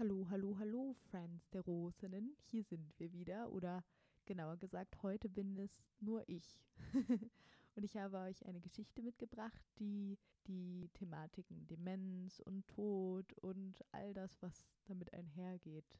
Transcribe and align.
Hallo, 0.00 0.24
hallo, 0.30 0.56
hallo, 0.60 0.94
Friends 1.10 1.50
der 1.50 1.62
Rosinnen. 1.62 2.36
Hier 2.44 2.62
sind 2.62 2.96
wir 3.00 3.12
wieder. 3.12 3.50
Oder 3.50 3.82
genauer 4.26 4.56
gesagt, 4.56 5.02
heute 5.02 5.28
bin 5.28 5.58
es 5.58 5.82
nur 5.98 6.22
ich. 6.28 6.60
und 7.74 7.82
ich 7.82 7.96
habe 7.96 8.18
euch 8.18 8.46
eine 8.46 8.60
Geschichte 8.60 9.02
mitgebracht, 9.02 9.60
die 9.80 10.16
die 10.46 10.88
Thematiken 10.94 11.66
Demenz 11.66 12.38
und 12.38 12.68
Tod 12.68 13.32
und 13.40 13.84
all 13.90 14.14
das, 14.14 14.40
was 14.40 14.68
damit 14.84 15.12
einhergeht, 15.12 15.98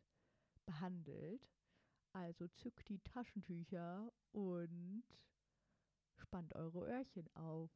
behandelt. 0.64 1.48
Also 2.12 2.46
zückt 2.46 2.88
die 2.88 3.00
Taschentücher 3.00 4.12
und 4.30 5.02
spannt 6.14 6.54
eure 6.54 6.86
Öhrchen 6.86 7.28
auf. 7.34 7.72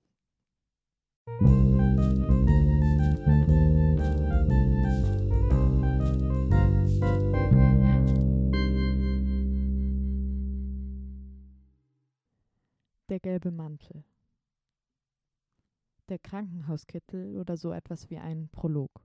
Der 13.13 13.21
gelbe 13.21 13.51
Mantel. 13.51 14.05
Der 16.09 16.19
Krankenhauskittel 16.19 17.37
oder 17.37 17.59
so 17.59 17.71
etwas 17.71 18.09
wie 18.09 18.17
ein 18.17 18.49
Prolog. 18.49 19.05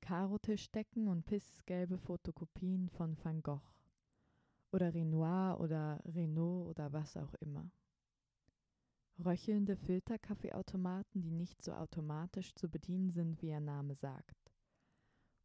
Karotischdecken 0.00 1.06
und 1.06 1.26
pissgelbe 1.26 1.96
Fotokopien 1.96 2.88
von 2.88 3.16
Van 3.22 3.40
Gogh 3.40 3.62
oder 4.72 4.92
Renoir 4.92 5.60
oder 5.60 6.02
Renault 6.06 6.70
oder 6.70 6.92
was 6.92 7.16
auch 7.16 7.34
immer. 7.34 7.70
Röchelnde 9.24 9.76
Filterkaffeeautomaten, 9.76 11.22
die 11.22 11.30
nicht 11.30 11.62
so 11.62 11.72
automatisch 11.72 12.52
zu 12.56 12.68
bedienen 12.68 13.12
sind, 13.12 13.40
wie 13.42 13.50
ihr 13.50 13.60
Name 13.60 13.94
sagt. 13.94 14.50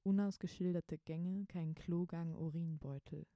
Unausgeschilderte 0.01 0.97
Gänge, 0.97 1.45
kein 1.45 1.75
Klogang, 1.75 2.33
Urinbeutel. 2.33 3.27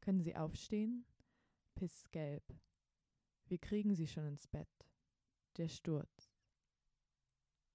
Können 0.00 0.22
Sie 0.22 0.34
aufstehen? 0.34 1.04
Pissgelb. 1.78 2.42
Wir 3.46 3.58
kriegen 3.58 3.94
sie 3.94 4.08
schon 4.08 4.26
ins 4.26 4.48
Bett. 4.48 4.90
Der 5.58 5.68
Sturz. 5.68 6.34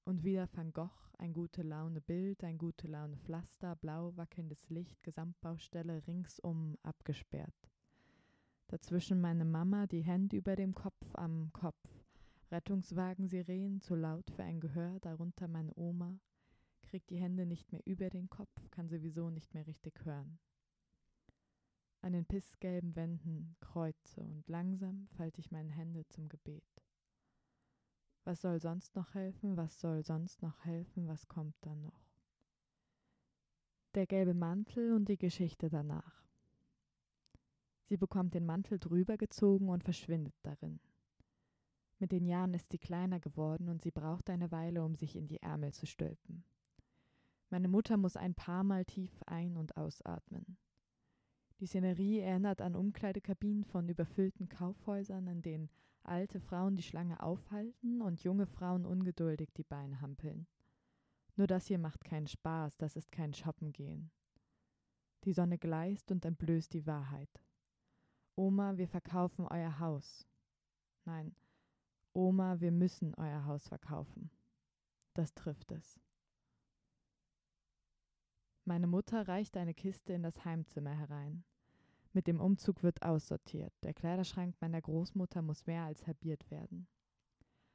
Und 0.04 0.26
wieder 0.26 0.50
Van 0.52 0.74
Gogh, 0.74 1.10
ein 1.18 1.32
gute 1.32 1.62
Laune 1.62 2.02
Bild, 2.02 2.44
ein 2.44 2.58
gute 2.58 2.88
Laune 2.88 3.16
Pflaster, 3.16 3.78
blau 3.78 4.12
wackelndes 4.18 4.70
Licht, 4.70 5.02
Gesamtbaustelle 5.04 6.06
ringsum 6.06 6.78
abgesperrt. 6.84 7.72
Dazwischen 8.68 9.22
meine 9.22 9.46
Mama, 9.46 9.88
die 9.88 10.04
Hände 10.04 10.36
über 10.36 10.58
dem 10.58 10.76
Kopf 10.76 11.16
am 11.16 11.54
Kopf. 11.54 12.04
Rettungswagen 12.52 13.30
Sirenen, 13.30 13.80
zu 13.80 13.96
laut 13.96 14.30
für 14.32 14.44
ein 14.44 14.60
Gehör, 14.60 15.00
darunter 15.00 15.48
meine 15.48 15.74
Oma, 15.78 16.20
kriegt 16.82 17.10
die 17.10 17.22
Hände 17.22 17.46
nicht 17.46 17.72
mehr 17.72 17.82
über 17.86 18.10
den 18.10 18.30
Kopf, 18.30 18.70
kann 18.70 18.90
sowieso 18.90 19.30
nicht 19.30 19.54
mehr 19.54 19.66
richtig 19.66 20.04
hören 20.04 20.40
an 22.04 22.14
den 22.14 22.26
pissgelben 22.26 22.96
Wänden 22.96 23.56
kreuze 23.62 24.22
und 24.22 24.48
langsam 24.50 25.08
falte 25.16 25.40
ich 25.40 25.52
meine 25.52 25.72
Hände 25.72 26.06
zum 26.10 26.28
Gebet. 26.28 26.84
Was 28.26 28.42
soll 28.42 28.60
sonst 28.60 28.96
noch 28.96 29.14
helfen? 29.14 29.58
Was 29.58 29.80
soll 29.80 30.04
sonst 30.04 30.42
noch 30.42 30.66
helfen? 30.66 31.08
Was 31.08 31.28
kommt 31.28 31.56
dann 31.62 31.82
noch? 31.82 32.10
Der 33.96 34.06
gelbe 34.06 34.34
Mantel 34.34 34.94
und 34.94 35.08
die 35.08 35.18
Geschichte 35.18 35.70
danach. 35.70 36.24
Sie 37.86 37.98
bekommt 37.98 38.34
den 38.34 38.46
Mantel 38.46 38.80
drüber 38.80 39.18
gezogen 39.18 39.70
und 39.70 39.84
verschwindet 39.84 40.36
darin. 40.42 40.80
Mit 42.00 42.12
den 42.12 42.26
Jahren 42.26 42.54
ist 42.54 42.72
sie 42.72 42.80
kleiner 42.80 43.20
geworden 43.20 43.70
und 43.70 43.82
sie 43.82 43.92
braucht 43.92 44.30
eine 44.30 44.52
Weile, 44.52 44.84
um 44.84 44.96
sich 44.96 45.16
in 45.16 45.28
die 45.28 45.42
Ärmel 45.42 45.74
zu 45.74 45.86
stülpen. 45.86 46.44
Meine 47.50 47.68
Mutter 47.68 47.98
muss 47.98 48.18
ein 48.18 48.36
paar 48.36 48.64
Mal 48.64 48.84
tief 48.84 49.22
ein- 49.26 49.58
und 49.58 49.78
ausatmen. 49.78 50.58
Die 51.60 51.66
Szenerie 51.68 52.20
erinnert 52.20 52.62
an 52.62 52.76
Umkleidekabinen 52.76 53.64
von 53.64 53.88
überfüllten 53.88 54.50
Kaufhäusern, 54.50 55.28
in 55.28 55.42
denen 55.42 55.70
alte 56.04 56.40
Frauen 56.40 56.76
die 56.76 56.84
Schlange 56.84 57.22
aufhalten 57.22 58.02
und 58.02 58.24
junge 58.24 58.46
Frauen 58.46 58.86
ungeduldig 58.86 59.54
die 59.54 59.64
Beine 59.64 60.02
hampeln. 60.02 60.48
Nur 61.36 61.48
das 61.48 61.68
hier 61.68 61.80
macht 61.80 62.04
keinen 62.04 62.28
Spaß, 62.28 62.78
das 62.78 62.96
ist 62.96 63.12
kein 63.12 63.34
Shoppengehen. 63.34 64.12
Die 65.24 65.34
Sonne 65.34 65.58
gleist 65.58 66.12
und 66.12 66.26
entblößt 66.26 66.74
die 66.74 66.86
Wahrheit. 66.86 67.42
Oma, 68.36 68.78
wir 68.78 68.88
verkaufen 68.88 69.48
euer 69.48 69.80
Haus. 69.80 70.28
Nein, 71.06 71.36
Oma, 72.14 72.60
wir 72.60 72.72
müssen 72.72 73.16
euer 73.16 73.46
Haus 73.46 73.68
verkaufen. 73.68 74.30
Das 75.14 75.34
trifft 75.34 75.72
es. 75.72 76.00
Meine 78.66 78.88
Mutter 78.88 79.28
reicht 79.28 79.58
eine 79.58 79.74
Kiste 79.74 80.14
in 80.14 80.24
das 80.24 80.46
Heimzimmer 80.46 80.98
herein. 80.98 81.44
Mit 82.14 82.28
dem 82.28 82.40
Umzug 82.40 82.82
wird 82.82 83.04
aussortiert. 83.04 83.74
Der 83.84 83.94
Kleiderschrank 83.94 84.56
meiner 84.62 84.82
Großmutter 84.82 85.42
muss 85.42 85.66
mehr 85.66 85.84
als 85.84 86.08
halbiert 86.08 86.50
werden. 86.50 86.88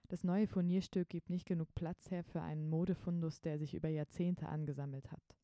Das 0.09 0.25
neue 0.25 0.47
Furnierstück 0.47 1.11
gibt 1.11 1.29
nicht 1.29 1.45
genug 1.45 1.75
Platz 1.75 2.11
her 2.11 2.25
für 2.25 2.41
einen 2.41 2.71
Modefundus, 2.71 3.43
der 3.43 3.59
sich 3.59 3.75
über 3.75 3.91
Jahrzehnte 3.91 4.49
angesammelt 4.49 5.13
hat. 5.13 5.37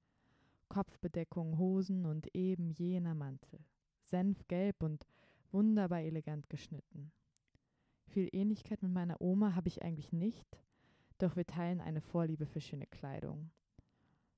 Kopfbedeckung, 0.70 1.58
Hosen 1.58 2.06
und 2.06 2.34
eben 2.34 2.70
jener 2.70 3.14
Mantel. 3.14 3.60
Senfgelb 4.04 4.82
und 4.82 5.06
wunderbar 5.52 6.00
elegant 6.00 6.48
geschnitten. 6.48 7.12
Viel 8.06 8.30
Ähnlichkeit 8.32 8.82
mit 8.82 8.92
meiner 8.92 9.20
Oma 9.20 9.54
habe 9.54 9.68
ich 9.68 9.82
eigentlich 9.82 10.10
nicht, 10.10 10.58
doch 11.18 11.36
wir 11.36 11.44
teilen 11.44 11.82
eine 11.82 12.00
Vorliebe 12.00 12.46
für 12.46 12.62
schöne 12.62 12.86
Kleidung. 12.86 13.50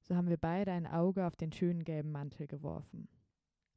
So 0.09 0.15
haben 0.15 0.29
wir 0.29 0.37
beide 0.37 0.71
ein 0.71 0.87
Auge 0.87 1.27
auf 1.27 1.35
den 1.35 1.51
schönen 1.51 1.83
gelben 1.83 2.13
Mantel 2.13 2.47
geworfen. 2.47 3.09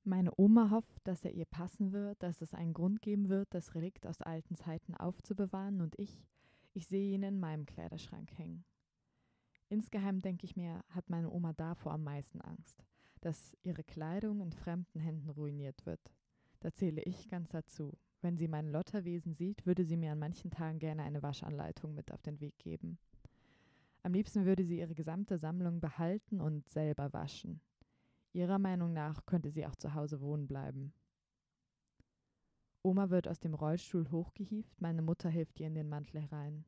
Meine 0.04 0.32
Oma 0.38 0.70
hofft, 0.70 1.02
dass 1.04 1.26
er 1.26 1.32
ihr 1.32 1.46
passen 1.46 1.92
wird, 1.92 2.22
dass 2.22 2.42
es 2.42 2.54
einen 2.54 2.74
Grund 2.74 3.02
geben 3.02 3.30
wird, 3.30 3.52
das 3.52 3.74
Relikt 3.74 4.06
aus 4.06 4.22
alten 4.22 4.56
Zeiten 4.56 4.94
aufzubewahren 4.94 5.82
und 5.82 5.98
ich, 5.98 6.24
ich 6.74 6.88
sehe 6.88 7.16
ihn 7.16 7.24
in 7.24 7.40
meinem 7.40 7.66
Kleiderschrank 7.66 8.32
hängen. 8.38 8.64
Insgeheim 9.70 10.22
denke 10.22 10.46
ich 10.46 10.56
mir, 10.56 10.84
hat 10.90 11.10
meine 11.10 11.32
Oma 11.32 11.54
davor 11.54 11.94
am 11.94 12.04
meisten 12.04 12.42
Angst, 12.42 12.86
dass 13.22 13.58
ihre 13.64 13.84
Kleidung 13.84 14.42
in 14.42 14.52
fremden 14.52 15.00
Händen 15.00 15.30
ruiniert 15.30 15.86
wird. 15.88 16.14
Da 16.60 16.72
zähle 16.72 17.02
ich 17.04 17.28
ganz 17.28 17.50
dazu. 17.50 17.98
Wenn 18.22 18.38
sie 18.38 18.48
mein 18.48 18.68
Lotterwesen 18.68 19.34
sieht, 19.34 19.66
würde 19.66 19.84
sie 19.84 19.98
mir 19.98 20.12
an 20.12 20.20
manchen 20.20 20.52
Tagen 20.52 20.78
gerne 20.78 21.04
eine 21.04 21.24
Waschanleitung 21.24 21.96
mit 21.96 22.12
auf 22.12 22.22
den 22.22 22.40
Weg 22.40 22.58
geben. 22.60 23.00
Am 24.04 24.14
liebsten 24.14 24.46
würde 24.46 24.64
sie 24.64 24.80
ihre 24.80 24.96
gesamte 24.96 25.38
Sammlung 25.38 25.82
behalten 25.82 26.40
und 26.40 26.68
selber 26.70 27.12
waschen. 27.12 27.62
Ihrer 28.32 28.60
Meinung 28.60 28.94
nach 28.94 29.26
könnte 29.26 29.52
sie 29.52 29.66
auch 29.66 29.76
zu 29.76 29.94
Hause 29.94 30.22
wohnen 30.22 30.48
bleiben. 30.48 30.94
Oma 32.82 33.10
wird 33.10 33.28
aus 33.28 33.40
dem 33.40 33.54
Rollstuhl 33.54 34.10
hochgehieft, 34.10 34.80
meine 34.80 35.02
Mutter 35.02 35.30
hilft 35.30 35.60
ihr 35.60 35.68
in 35.68 35.76
den 35.76 35.90
Mantel 35.90 36.22
herein. 36.22 36.64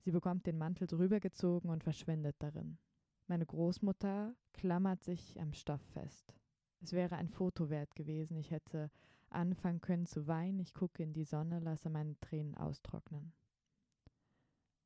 Sie 0.00 0.12
bekommt 0.12 0.46
den 0.46 0.58
Mantel 0.58 0.86
drüber 0.86 1.18
gezogen 1.18 1.70
und 1.70 1.82
verschwindet 1.82 2.36
darin. 2.38 2.78
Meine 3.26 3.46
Großmutter 3.46 4.36
klammert 4.52 5.02
sich 5.02 5.40
am 5.40 5.52
Stoff 5.54 5.80
fest. 5.92 6.34
Es 6.82 6.92
wäre 6.92 7.16
ein 7.16 7.30
Foto 7.30 7.70
wert 7.70 7.94
gewesen, 7.96 8.36
ich 8.36 8.50
hätte 8.50 8.90
anfangen 9.30 9.80
können 9.80 10.06
zu 10.06 10.26
weinen, 10.28 10.60
ich 10.60 10.74
gucke 10.74 11.02
in 11.02 11.14
die 11.14 11.24
Sonne, 11.24 11.58
lasse 11.58 11.90
meine 11.90 12.20
Tränen 12.20 12.54
austrocknen. 12.54 13.32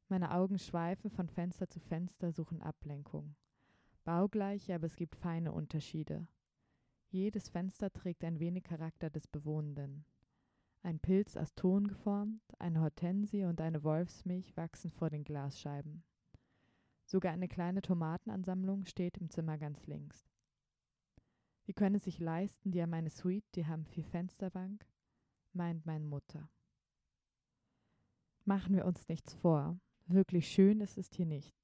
Meine 0.09 0.35
Augen 0.35 0.59
schweifen 0.59 1.11
von 1.11 1.29
Fenster 1.29 1.69
zu 1.69 1.81
Fenster, 1.81 2.33
suchen 2.33 2.63
Ablenkung 2.63 3.37
baugleich, 4.09 4.73
aber 4.73 4.87
es 4.87 4.97
gibt 4.97 5.17
feine 5.17 5.53
Unterschiede. 5.53 6.27
Jedes 7.11 7.51
Fenster 7.51 7.93
trägt 7.93 8.25
ein 8.25 8.41
wenig 8.41 8.65
Charakter 8.65 9.11
des 9.11 9.27
Bewohnenden. 9.27 10.07
Ein 10.83 10.99
Pilz 10.99 11.37
aus 11.37 11.55
Ton 11.55 11.89
geformt, 11.89 12.41
eine 12.59 12.81
Hortensie 12.81 13.45
und 13.45 13.61
eine 13.61 13.85
Wolfsmilch 13.85 14.57
wachsen 14.57 14.91
vor 14.91 15.11
den 15.11 15.25
Glasscheiben. 15.25 16.05
Sogar 17.05 17.35
eine 17.35 17.49
kleine 17.49 17.83
Tomatenansammlung 17.83 18.87
steht 18.87 19.19
im 19.19 19.29
Zimmer 19.29 19.59
ganz 19.59 19.87
links. 19.87 20.27
Die 21.67 21.75
können 21.75 21.97
es 21.97 22.05
sich 22.05 22.19
leisten, 22.19 22.71
die 22.71 22.81
haben 22.81 22.95
eine 22.95 23.11
Suite, 23.11 23.45
die 23.57 23.67
haben 23.67 23.85
vier 23.85 24.07
Fensterbank, 24.07 24.87
meint 25.53 25.85
meine 25.85 26.07
Mutter. 26.07 26.49
Machen 28.47 28.75
wir 28.75 28.87
uns 28.87 29.07
nichts 29.07 29.35
vor, 29.35 29.79
wirklich 30.09 30.49
schön 30.49 30.81
ist 30.81 30.99
es 30.99 31.09
hier 31.13 31.27
nicht. 31.27 31.55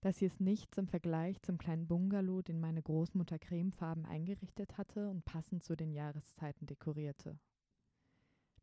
Das 0.00 0.18
hier 0.18 0.26
ist 0.26 0.40
nichts 0.40 0.78
im 0.78 0.88
Vergleich 0.88 1.40
zum 1.42 1.58
kleinen 1.58 1.86
Bungalow, 1.86 2.42
den 2.42 2.58
meine 2.58 2.82
Großmutter 2.82 3.38
cremefarben 3.38 4.04
eingerichtet 4.04 4.76
hatte 4.76 5.08
und 5.08 5.24
passend 5.24 5.62
zu 5.62 5.76
den 5.76 5.92
Jahreszeiten 5.92 6.66
dekorierte. 6.66 7.38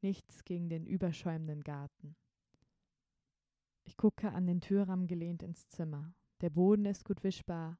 Nichts 0.01 0.43
gegen 0.43 0.69
den 0.69 0.85
überschäumenden 0.85 1.63
Garten. 1.63 2.15
Ich 3.85 3.95
gucke 3.95 4.31
an 4.33 4.47
den 4.47 4.61
Türrahmen 4.61 5.07
gelehnt 5.07 5.41
ins 5.41 5.67
Zimmer. 5.69 6.13
Der 6.41 6.49
Boden 6.49 6.85
ist 6.85 7.05
gut 7.05 7.23
wischbar, 7.23 7.79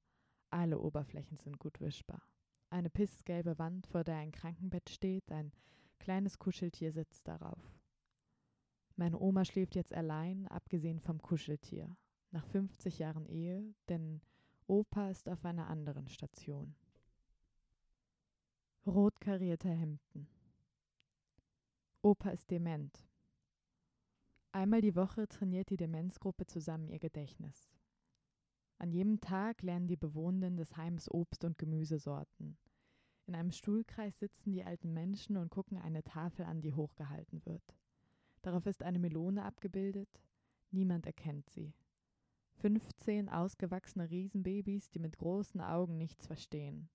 alle 0.50 0.80
Oberflächen 0.80 1.38
sind 1.38 1.60
gut 1.60 1.82
wischbar. 1.82 2.22
Eine 2.70 2.90
pissgelbe 2.90 3.60
Wand, 3.60 3.88
vor 3.88 4.04
der 4.04 4.18
ein 4.18 4.32
Krankenbett 4.32 4.90
steht, 4.90 5.32
ein 5.32 5.52
kleines 6.00 6.40
Kuscheltier 6.40 6.92
sitzt 6.92 7.28
darauf. 7.28 7.79
Meine 9.00 9.18
Oma 9.18 9.46
schläft 9.46 9.76
jetzt 9.76 9.94
allein, 9.94 10.46
abgesehen 10.50 11.00
vom 11.00 11.22
Kuscheltier 11.22 11.96
nach 12.32 12.46
50 12.48 13.00
Jahren 13.00 13.26
Ehe, 13.28 13.74
denn 13.88 14.20
Opa 14.68 15.10
ist 15.10 15.30
auf 15.30 15.46
einer 15.46 15.68
anderen 15.68 16.10
Station. 16.10 16.76
Rot 18.86 19.22
karierte 19.22 19.70
Hemden. 19.70 20.28
Opa 22.02 22.32
ist 22.32 22.52
dement. 22.52 23.08
Einmal 24.52 24.82
die 24.82 24.98
Woche 24.98 25.30
trainiert 25.30 25.70
die 25.70 25.78
Demenzgruppe 25.78 26.46
zusammen 26.46 26.90
ihr 26.90 27.00
Gedächtnis. 27.00 27.72
An 28.80 28.92
jedem 28.92 29.22
Tag 29.22 29.62
lernen 29.62 29.88
die 29.88 29.96
Bewohnenden 29.96 30.58
des 30.58 30.76
Heims 30.76 31.10
Obst- 31.10 31.46
und 31.46 31.58
Gemüsesorten. 31.58 32.58
In 33.28 33.36
einem 33.36 33.52
Stuhlkreis 33.52 34.20
sitzen 34.20 34.52
die 34.52 34.66
alten 34.66 34.92
Menschen 34.92 35.38
und 35.38 35.52
gucken 35.52 35.78
eine 35.78 36.04
Tafel 36.04 36.44
an, 36.44 36.60
die 36.60 36.74
hochgehalten 36.74 37.46
wird. 37.46 37.64
Darauf 38.42 38.66
ist 38.66 38.84
eine 38.84 39.00
Melone 39.00 39.44
abgebildet. 39.44 40.10
Niemand 40.72 41.06
erkennt 41.06 41.50
sie. 41.50 41.74
15 42.62 43.30
ausgewachsene 43.30 44.10
Riesenbabys, 44.10 44.90
die 44.90 45.00
mit 45.00 45.18
großen 45.18 45.62
Augen 45.62 45.98
nichts 45.98 46.28
verstehen. 46.28 46.90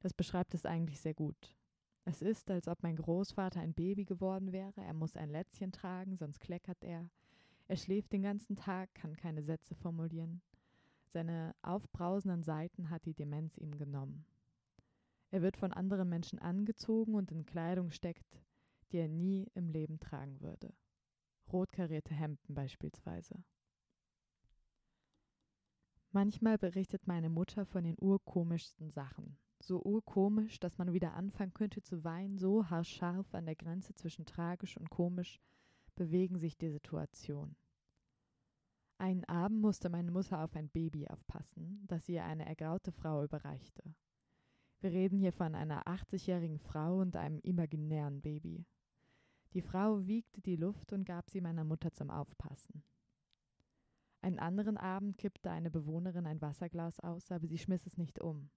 Das 0.00 0.14
beschreibt 0.14 0.54
es 0.54 0.66
eigentlich 0.66 1.00
sehr 1.00 1.14
gut. 1.14 1.56
Es 2.04 2.22
ist, 2.22 2.50
als 2.50 2.66
ob 2.66 2.82
mein 2.82 2.96
Großvater 2.96 3.60
ein 3.60 3.74
Baby 3.74 4.04
geworden 4.04 4.52
wäre, 4.52 4.80
er 4.80 4.94
muss 4.94 5.16
ein 5.16 5.30
Lätzchen 5.30 5.70
tragen, 5.70 6.16
sonst 6.16 6.40
kleckert 6.40 6.82
er. 6.82 7.08
Er 7.68 7.76
schläft 7.76 8.12
den 8.12 8.22
ganzen 8.22 8.56
Tag, 8.56 8.92
kann 8.94 9.14
keine 9.14 9.42
Sätze 9.42 9.74
formulieren. 9.74 10.42
Seine 11.12 11.54
aufbrausenden 11.62 12.42
Seiten 12.42 12.90
hat 12.90 13.04
die 13.04 13.14
Demenz 13.14 13.58
ihm 13.58 13.76
genommen. 13.76 14.24
Er 15.30 15.42
wird 15.42 15.56
von 15.56 15.72
anderen 15.72 16.08
Menschen 16.08 16.38
angezogen 16.38 17.14
und 17.14 17.30
in 17.30 17.46
Kleidung 17.46 17.90
steckt, 17.90 18.42
die 18.92 18.98
er 18.98 19.08
nie 19.08 19.48
im 19.54 19.68
Leben 19.68 19.98
tragen 20.00 20.40
würde. 20.40 20.72
Rotkarierte 21.52 22.14
Hemden 22.14 22.54
beispielsweise. 22.54 23.42
Manchmal 26.12 26.58
berichtet 26.58 27.06
meine 27.06 27.30
Mutter 27.30 27.64
von 27.64 27.84
den 27.84 27.96
urkomischsten 28.00 28.90
Sachen. 28.90 29.38
So 29.60 29.82
urkomisch, 29.82 30.58
dass 30.58 30.78
man 30.78 30.92
wieder 30.92 31.14
anfangen 31.14 31.54
könnte 31.54 31.82
zu 31.82 32.02
weinen, 32.02 32.38
so 32.38 32.68
haarscharf 32.68 33.34
an 33.34 33.46
der 33.46 33.56
Grenze 33.56 33.94
zwischen 33.94 34.26
tragisch 34.26 34.76
und 34.76 34.90
komisch 34.90 35.40
bewegen 35.94 36.38
sich 36.38 36.56
die 36.56 36.70
Situationen. 36.70 37.56
Einen 38.98 39.24
Abend 39.24 39.60
musste 39.60 39.88
meine 39.88 40.10
Mutter 40.10 40.42
auf 40.42 40.56
ein 40.56 40.68
Baby 40.68 41.06
aufpassen, 41.08 41.84
das 41.86 42.08
ihr 42.08 42.24
eine 42.24 42.46
ergraute 42.46 42.92
Frau 42.92 43.22
überreichte. 43.22 43.82
Wir 44.80 44.92
reden 44.92 45.18
hier 45.18 45.32
von 45.32 45.54
einer 45.54 45.86
80-jährigen 45.86 46.58
Frau 46.58 46.98
und 46.98 47.16
einem 47.16 47.38
imaginären 47.40 48.20
Baby. 48.22 48.66
Die 49.52 49.62
Frau 49.62 50.06
wiegte 50.06 50.40
die 50.40 50.56
Luft 50.56 50.92
und 50.92 51.04
gab 51.04 51.28
sie 51.28 51.40
meiner 51.40 51.64
Mutter 51.64 51.92
zum 51.92 52.10
Aufpassen. 52.10 52.84
Einen 54.22 54.38
anderen 54.38 54.76
Abend 54.76 55.18
kippte 55.18 55.50
eine 55.50 55.70
Bewohnerin 55.70 56.26
ein 56.26 56.40
Wasserglas 56.40 57.00
aus, 57.00 57.32
aber 57.32 57.46
sie 57.46 57.58
schmiss 57.58 57.86
es 57.86 57.96
nicht 57.96 58.20
um. 58.20 58.50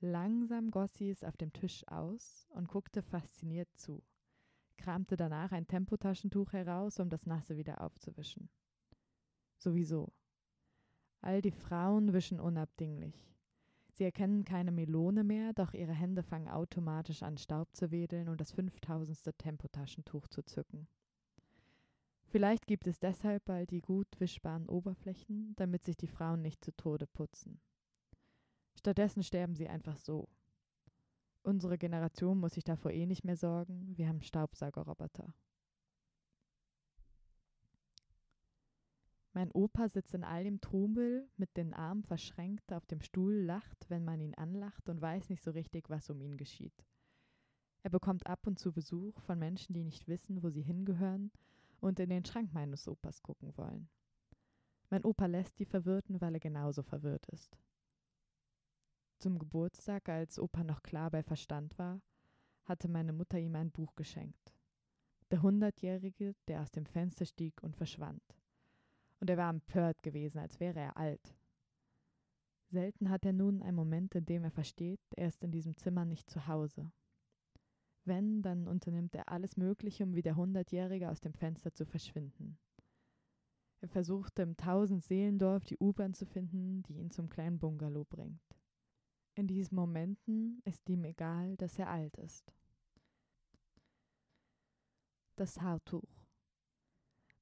Langsam 0.00 0.70
goss 0.70 0.92
sie 0.94 1.10
es 1.10 1.22
auf 1.22 1.36
dem 1.36 1.52
Tisch 1.52 1.86
aus 1.86 2.48
und 2.50 2.68
guckte 2.68 3.02
fasziniert 3.02 3.68
zu, 3.76 4.02
kramte 4.76 5.16
danach 5.16 5.52
ein 5.52 5.68
Tempotaschentuch 5.68 6.52
heraus, 6.52 6.98
um 6.98 7.08
das 7.08 7.26
Nasse 7.26 7.56
wieder 7.56 7.80
aufzuwischen. 7.80 8.50
Sowieso. 9.56 10.12
All 11.20 11.40
die 11.40 11.52
Frauen 11.52 12.12
wischen 12.12 12.40
unabdinglich. 12.40 13.31
Sie 13.92 14.04
erkennen 14.04 14.44
keine 14.44 14.72
Melone 14.72 15.22
mehr, 15.22 15.52
doch 15.52 15.74
ihre 15.74 15.92
Hände 15.92 16.22
fangen 16.22 16.48
automatisch 16.48 17.22
an, 17.22 17.36
Staub 17.36 17.68
zu 17.76 17.90
wedeln 17.90 18.28
und 18.28 18.40
das 18.40 18.52
fünftausendste 18.52 19.34
Tempotaschentuch 19.34 20.28
zu 20.28 20.42
zücken. 20.42 20.88
Vielleicht 22.24 22.66
gibt 22.66 22.86
es 22.86 22.98
deshalb 22.98 23.44
bald 23.44 23.70
die 23.70 23.82
gut 23.82 24.08
wischbaren 24.18 24.66
Oberflächen, 24.66 25.54
damit 25.56 25.84
sich 25.84 25.98
die 25.98 26.06
Frauen 26.06 26.40
nicht 26.40 26.64
zu 26.64 26.74
Tode 26.74 27.06
putzen. 27.06 27.60
Stattdessen 28.74 29.22
sterben 29.22 29.54
sie 29.54 29.68
einfach 29.68 29.98
so. 29.98 30.30
Unsere 31.42 31.76
Generation 31.76 32.38
muss 32.38 32.54
sich 32.54 32.64
davor 32.64 32.90
eh 32.92 33.04
nicht 33.04 33.24
mehr 33.24 33.36
sorgen, 33.36 33.92
wir 33.98 34.08
haben 34.08 34.22
Staubsaugerroboter. 34.22 35.34
Mein 39.34 39.50
Opa 39.52 39.88
sitzt 39.88 40.12
in 40.12 40.24
all 40.24 40.44
dem 40.44 40.60
Trubel 40.60 41.26
mit 41.36 41.56
den 41.56 41.72
Armen 41.72 42.02
verschränkt 42.02 42.72
auf 42.72 42.84
dem 42.86 43.00
Stuhl, 43.00 43.34
lacht, 43.34 43.88
wenn 43.88 44.04
man 44.04 44.20
ihn 44.20 44.34
anlacht 44.34 44.88
und 44.90 45.00
weiß 45.00 45.30
nicht 45.30 45.42
so 45.42 45.52
richtig, 45.52 45.88
was 45.88 46.10
um 46.10 46.20
ihn 46.20 46.36
geschieht. 46.36 46.84
Er 47.82 47.90
bekommt 47.90 48.26
ab 48.26 48.46
und 48.46 48.58
zu 48.58 48.72
Besuch 48.72 49.18
von 49.20 49.38
Menschen, 49.38 49.72
die 49.72 49.84
nicht 49.84 50.06
wissen, 50.06 50.42
wo 50.42 50.50
sie 50.50 50.62
hingehören 50.62 51.32
und 51.80 51.98
in 51.98 52.10
den 52.10 52.24
Schrank 52.24 52.52
meines 52.52 52.86
Opas 52.86 53.22
gucken 53.22 53.56
wollen. 53.56 53.88
Mein 54.90 55.04
Opa 55.04 55.24
lässt 55.24 55.58
die 55.58 55.64
Verwirrten, 55.64 56.20
weil 56.20 56.34
er 56.34 56.40
genauso 56.40 56.82
verwirrt 56.82 57.26
ist. 57.28 57.58
Zum 59.18 59.38
Geburtstag, 59.38 60.10
als 60.10 60.38
Opa 60.38 60.62
noch 60.62 60.82
klar 60.82 61.10
bei 61.10 61.22
Verstand 61.22 61.78
war, 61.78 62.02
hatte 62.64 62.88
meine 62.88 63.12
Mutter 63.12 63.38
ihm 63.38 63.56
ein 63.56 63.70
Buch 63.70 63.96
geschenkt. 63.96 64.54
Der 65.30 65.40
Hundertjährige, 65.40 66.34
der 66.46 66.60
aus 66.60 66.70
dem 66.70 66.84
Fenster 66.84 67.24
stieg 67.24 67.62
und 67.62 67.74
verschwand. 67.74 68.22
Und 69.22 69.30
er 69.30 69.36
war 69.36 69.50
empört 69.50 70.02
gewesen, 70.02 70.40
als 70.40 70.58
wäre 70.58 70.80
er 70.80 70.96
alt. 70.96 71.36
Selten 72.70 73.08
hat 73.08 73.24
er 73.24 73.32
nun 73.32 73.62
einen 73.62 73.76
Moment, 73.76 74.16
in 74.16 74.24
dem 74.24 74.42
er 74.42 74.50
versteht, 74.50 74.98
er 75.14 75.28
ist 75.28 75.44
in 75.44 75.52
diesem 75.52 75.76
Zimmer 75.76 76.04
nicht 76.04 76.28
zu 76.28 76.48
Hause. 76.48 76.90
Wenn, 78.04 78.42
dann 78.42 78.66
unternimmt 78.66 79.14
er 79.14 79.28
alles 79.28 79.56
Mögliche, 79.56 80.02
um 80.02 80.16
wie 80.16 80.22
der 80.22 80.34
Hundertjährige 80.34 81.08
aus 81.08 81.20
dem 81.20 81.34
Fenster 81.34 81.72
zu 81.72 81.86
verschwinden. 81.86 82.58
Er 83.80 83.86
versuchte 83.86 84.42
im 84.42 84.56
Tausend-Seelendorf 84.56 85.66
die 85.66 85.78
U-Bahn 85.78 86.14
zu 86.14 86.26
finden, 86.26 86.82
die 86.82 86.94
ihn 86.94 87.12
zum 87.12 87.28
kleinen 87.28 87.60
Bungalow 87.60 88.04
bringt. 88.04 88.42
In 89.36 89.46
diesen 89.46 89.76
Momenten 89.76 90.60
ist 90.64 90.88
ihm 90.88 91.04
egal, 91.04 91.56
dass 91.58 91.78
er 91.78 91.90
alt 91.90 92.16
ist. 92.16 92.52
Das 95.36 95.60
Haartuch. 95.60 96.21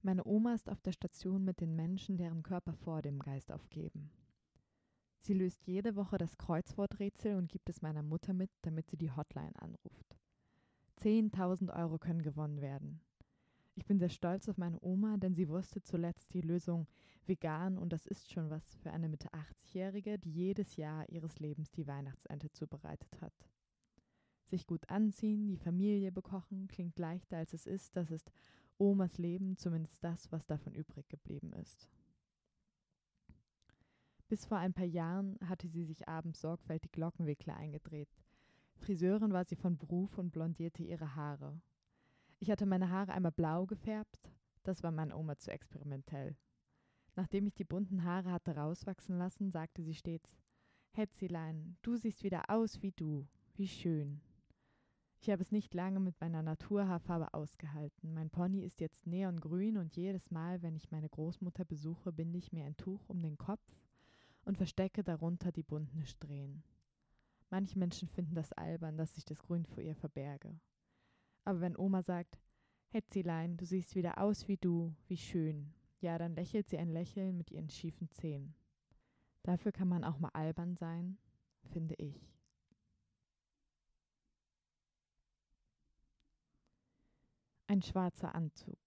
Meine 0.02 0.24
Oma 0.24 0.54
ist 0.54 0.70
auf 0.70 0.80
der 0.80 0.92
Station 0.92 1.44
mit 1.44 1.60
den 1.60 1.76
Menschen, 1.76 2.16
deren 2.16 2.42
Körper 2.42 2.72
vor 2.72 3.02
dem 3.02 3.18
Geist 3.18 3.52
aufgeben. 3.52 4.10
Sie 5.18 5.34
löst 5.34 5.66
jede 5.66 5.94
Woche 5.94 6.16
das 6.16 6.38
Kreuzworträtsel 6.38 7.36
und 7.36 7.50
gibt 7.50 7.68
es 7.68 7.82
meiner 7.82 8.02
Mutter 8.02 8.32
mit, 8.32 8.50
damit 8.62 8.88
sie 8.88 8.96
die 8.96 9.10
Hotline 9.10 9.52
anruft. 9.60 10.16
10.000 11.02 11.76
Euro 11.78 11.98
können 11.98 12.22
gewonnen 12.22 12.62
werden. 12.62 13.02
Ich 13.74 13.84
bin 13.84 13.98
sehr 13.98 14.08
stolz 14.08 14.48
auf 14.48 14.56
meine 14.56 14.78
Oma, 14.80 15.18
denn 15.18 15.34
sie 15.34 15.48
wusste 15.48 15.82
zuletzt 15.82 16.32
die 16.32 16.40
Lösung 16.40 16.86
vegan 17.26 17.76
und 17.76 17.92
das 17.92 18.06
ist 18.06 18.32
schon 18.32 18.48
was 18.48 18.74
für 18.76 18.92
eine 18.92 19.08
Mitte 19.08 19.28
80-Jährige, 19.32 20.18
die 20.18 20.32
jedes 20.32 20.76
Jahr 20.76 21.06
ihres 21.10 21.38
Lebens 21.38 21.70
die 21.70 21.86
Weihnachtsente 21.86 22.50
zubereitet 22.52 23.20
hat. 23.20 23.34
Sich 24.46 24.66
gut 24.66 24.88
anziehen, 24.88 25.46
die 25.46 25.58
Familie 25.58 26.10
bekochen, 26.10 26.68
klingt 26.68 26.98
leichter 26.98 27.36
als 27.36 27.52
es 27.52 27.66
ist, 27.66 27.96
das 27.96 28.10
ist 28.10 28.32
Omas 28.80 29.18
Leben, 29.18 29.56
zumindest 29.56 30.02
das, 30.02 30.32
was 30.32 30.46
davon 30.46 30.74
übrig 30.74 31.08
geblieben 31.08 31.52
ist. 31.52 31.88
Bis 34.28 34.46
vor 34.46 34.58
ein 34.58 34.72
paar 34.72 34.86
Jahren 34.86 35.38
hatte 35.44 35.68
sie 35.68 35.84
sich 35.84 36.08
abends 36.08 36.40
sorgfältig 36.40 36.92
Glockenwickler 36.92 37.56
eingedreht, 37.56 38.08
Friseurin 38.80 39.32
war 39.32 39.44
sie 39.44 39.56
von 39.56 39.76
Beruf 39.76 40.16
und 40.18 40.32
blondierte 40.32 40.82
ihre 40.82 41.14
Haare. 41.14 41.60
Ich 42.38 42.50
hatte 42.50 42.64
meine 42.64 42.90
Haare 42.90 43.12
einmal 43.12 43.32
blau 43.32 43.66
gefärbt, 43.66 44.32
das 44.62 44.82
war 44.82 44.90
meiner 44.90 45.18
Oma 45.18 45.36
zu 45.36 45.50
experimentell. 45.50 46.36
Nachdem 47.14 47.46
ich 47.46 47.54
die 47.54 47.64
bunten 47.64 48.04
Haare 48.04 48.32
hatte 48.32 48.56
rauswachsen 48.56 49.18
lassen, 49.18 49.50
sagte 49.50 49.82
sie 49.82 49.94
stets 49.94 50.38
Hetzilein, 50.92 51.76
du 51.82 51.96
siehst 51.96 52.24
wieder 52.24 52.48
aus 52.48 52.82
wie 52.82 52.92
du, 52.92 53.26
wie 53.54 53.68
schön. 53.68 54.22
Ich 55.22 55.28
habe 55.28 55.42
es 55.42 55.52
nicht 55.52 55.74
lange 55.74 56.00
mit 56.00 56.18
meiner 56.22 56.42
Naturhaarfarbe 56.42 57.34
ausgehalten. 57.34 58.14
Mein 58.14 58.30
Pony 58.30 58.64
ist 58.64 58.80
jetzt 58.80 59.06
neongrün 59.06 59.76
und 59.76 59.94
jedes 59.94 60.30
Mal, 60.30 60.62
wenn 60.62 60.76
ich 60.76 60.90
meine 60.90 61.10
Großmutter 61.10 61.66
besuche, 61.66 62.10
binde 62.10 62.38
ich 62.38 62.52
mir 62.52 62.64
ein 62.64 62.78
Tuch 62.78 63.06
um 63.06 63.20
den 63.20 63.36
Kopf 63.36 63.60
und 64.46 64.56
verstecke 64.56 65.04
darunter 65.04 65.52
die 65.52 65.62
bunten 65.62 66.06
Strähnen. 66.06 66.64
Manche 67.50 67.78
Menschen 67.78 68.08
finden 68.08 68.34
das 68.34 68.54
albern, 68.54 68.96
dass 68.96 69.18
ich 69.18 69.26
das 69.26 69.42
Grün 69.42 69.66
vor 69.66 69.82
ihr 69.82 69.94
verberge. 69.94 70.58
Aber 71.44 71.60
wenn 71.60 71.76
Oma 71.76 72.02
sagt, 72.02 72.40
Hetzilein, 72.88 73.58
du 73.58 73.66
siehst 73.66 73.94
wieder 73.94 74.22
aus 74.22 74.48
wie 74.48 74.56
du, 74.56 74.94
wie 75.06 75.18
schön, 75.18 75.74
ja, 76.00 76.16
dann 76.16 76.34
lächelt 76.34 76.70
sie 76.70 76.78
ein 76.78 76.88
Lächeln 76.88 77.36
mit 77.36 77.50
ihren 77.50 77.68
schiefen 77.68 78.10
Zähnen. 78.10 78.54
Dafür 79.42 79.70
kann 79.70 79.88
man 79.88 80.02
auch 80.02 80.18
mal 80.18 80.30
albern 80.32 80.76
sein, 80.76 81.18
finde 81.72 81.94
ich. 81.98 82.39
Ein 87.70 87.82
schwarzer 87.82 88.34
Anzug. 88.34 88.80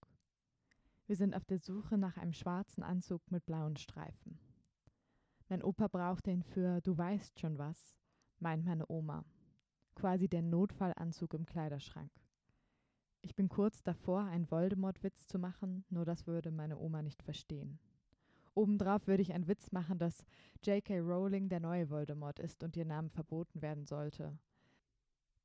Wir 1.06 1.16
sind 1.16 1.34
auf 1.34 1.46
der 1.46 1.58
Suche 1.58 1.96
nach 1.96 2.18
einem 2.18 2.34
schwarzen 2.34 2.82
Anzug 2.82 3.22
mit 3.30 3.46
blauen 3.46 3.78
Streifen. 3.78 4.38
Mein 5.48 5.62
Opa 5.62 5.88
brauchte 5.88 6.30
ihn 6.30 6.42
für 6.42 6.82
Du 6.82 6.98
weißt 6.98 7.40
schon 7.40 7.56
was, 7.56 7.96
meint 8.40 8.66
meine 8.66 8.84
Oma. 8.90 9.24
Quasi 9.94 10.28
der 10.28 10.42
Notfallanzug 10.42 11.32
im 11.32 11.46
Kleiderschrank. 11.46 12.10
Ich 13.22 13.34
bin 13.34 13.48
kurz 13.48 13.82
davor, 13.82 14.24
einen 14.24 14.50
Voldemort-Witz 14.50 15.28
zu 15.28 15.38
machen, 15.38 15.86
nur 15.88 16.04
das 16.04 16.26
würde 16.26 16.50
meine 16.50 16.76
Oma 16.78 17.00
nicht 17.00 17.22
verstehen. 17.22 17.78
Obendrauf 18.52 19.06
würde 19.06 19.22
ich 19.22 19.32
einen 19.32 19.48
Witz 19.48 19.72
machen, 19.72 19.98
dass 19.98 20.26
J.K. 20.62 20.98
Rowling 20.98 21.48
der 21.48 21.60
neue 21.60 21.88
Voldemort 21.88 22.38
ist 22.38 22.62
und 22.62 22.76
ihr 22.76 22.84
Name 22.84 23.08
verboten 23.08 23.62
werden 23.62 23.86
sollte. 23.86 24.38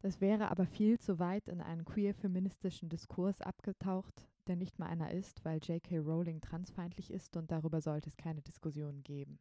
Das 0.02 0.22
wäre 0.22 0.50
aber 0.50 0.66
viel 0.66 0.98
zu 0.98 1.20
weit 1.20 1.48
in 1.50 1.62
einen 1.62 1.84
queer-feministischen 1.84 2.88
Diskurs 2.88 3.42
abgetaucht, 3.42 4.28
der 4.48 4.56
nicht 4.56 4.80
mal 4.80 4.88
einer 4.88 5.12
ist, 5.12 5.44
weil 5.44 5.60
J.K. 5.60 6.00
Rowling 6.00 6.40
transfeindlich 6.40 7.12
ist 7.12 7.36
und 7.36 7.52
darüber 7.52 7.82
sollte 7.82 8.10
es 8.10 8.16
keine 8.16 8.42
Diskussion 8.42 9.04
geben. 9.04 9.40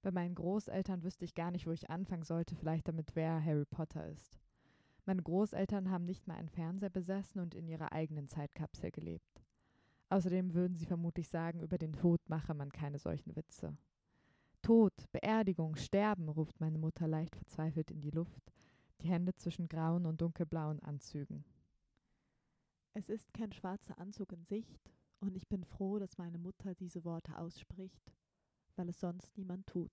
Bei 0.00 0.10
meinen 0.10 0.34
Großeltern 0.34 1.02
wüsste 1.02 1.24
ich 1.24 1.34
gar 1.34 1.50
nicht, 1.50 1.66
wo 1.66 1.72
ich 1.72 1.90
anfangen 1.90 2.22
sollte, 2.22 2.54
vielleicht 2.54 2.88
damit, 2.88 3.14
wer 3.14 3.44
Harry 3.44 3.66
Potter 3.66 4.06
ist. 4.08 4.38
Meine 5.04 5.22
Großeltern 5.22 5.90
haben 5.90 6.04
nicht 6.04 6.26
mal 6.26 6.36
einen 6.36 6.48
Fernseher 6.48 6.90
besessen 6.90 7.40
und 7.40 7.54
in 7.54 7.68
ihrer 7.68 7.92
eigenen 7.92 8.28
Zeitkapsel 8.28 8.90
gelebt. 8.90 9.42
Außerdem 10.10 10.54
würden 10.54 10.76
sie 10.76 10.86
vermutlich 10.86 11.28
sagen, 11.28 11.60
über 11.60 11.76
den 11.76 11.92
Tod 11.92 12.20
mache 12.28 12.54
man 12.54 12.72
keine 12.72 12.98
solchen 12.98 13.36
Witze. 13.36 13.76
Tod, 14.62 14.92
Beerdigung, 15.12 15.76
Sterben, 15.76 16.28
ruft 16.28 16.60
meine 16.60 16.78
Mutter 16.78 17.06
leicht 17.06 17.36
verzweifelt 17.36 17.90
in 17.90 18.00
die 18.00 18.10
Luft, 18.10 18.52
die 19.00 19.08
Hände 19.08 19.34
zwischen 19.34 19.68
grauen 19.68 20.06
und 20.06 20.20
dunkelblauen 20.20 20.82
Anzügen. 20.82 21.44
Es 22.94 23.08
ist 23.08 23.32
kein 23.32 23.52
schwarzer 23.52 23.98
Anzug 23.98 24.32
in 24.32 24.44
Sicht, 24.44 24.92
und 25.20 25.36
ich 25.36 25.48
bin 25.48 25.64
froh, 25.64 25.98
dass 25.98 26.18
meine 26.18 26.38
Mutter 26.38 26.74
diese 26.74 27.04
Worte 27.04 27.38
ausspricht, 27.38 28.12
weil 28.76 28.88
es 28.88 29.00
sonst 29.00 29.36
niemand 29.36 29.66
tut. 29.66 29.92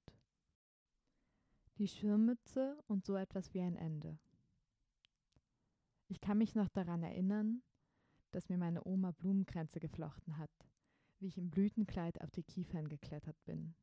Die 1.77 1.87
Schirmmütze 1.87 2.77
und 2.87 3.05
so 3.05 3.15
etwas 3.15 3.53
wie 3.53 3.61
ein 3.61 3.75
Ende. 3.75 4.17
Ich 6.07 6.21
kann 6.21 6.37
mich 6.37 6.55
noch 6.55 6.69
daran 6.69 7.03
erinnern, 7.03 7.63
dass 8.31 8.49
mir 8.49 8.57
meine 8.57 8.85
Oma 8.85 9.11
Blumenkränze 9.11 9.79
geflochten 9.79 10.37
hat, 10.37 10.51
wie 11.19 11.27
ich 11.27 11.37
im 11.37 11.49
Blütenkleid 11.49 12.21
auf 12.21 12.31
die 12.31 12.43
Kiefern 12.43 12.87
geklettert 12.87 13.43
bin. 13.45 13.73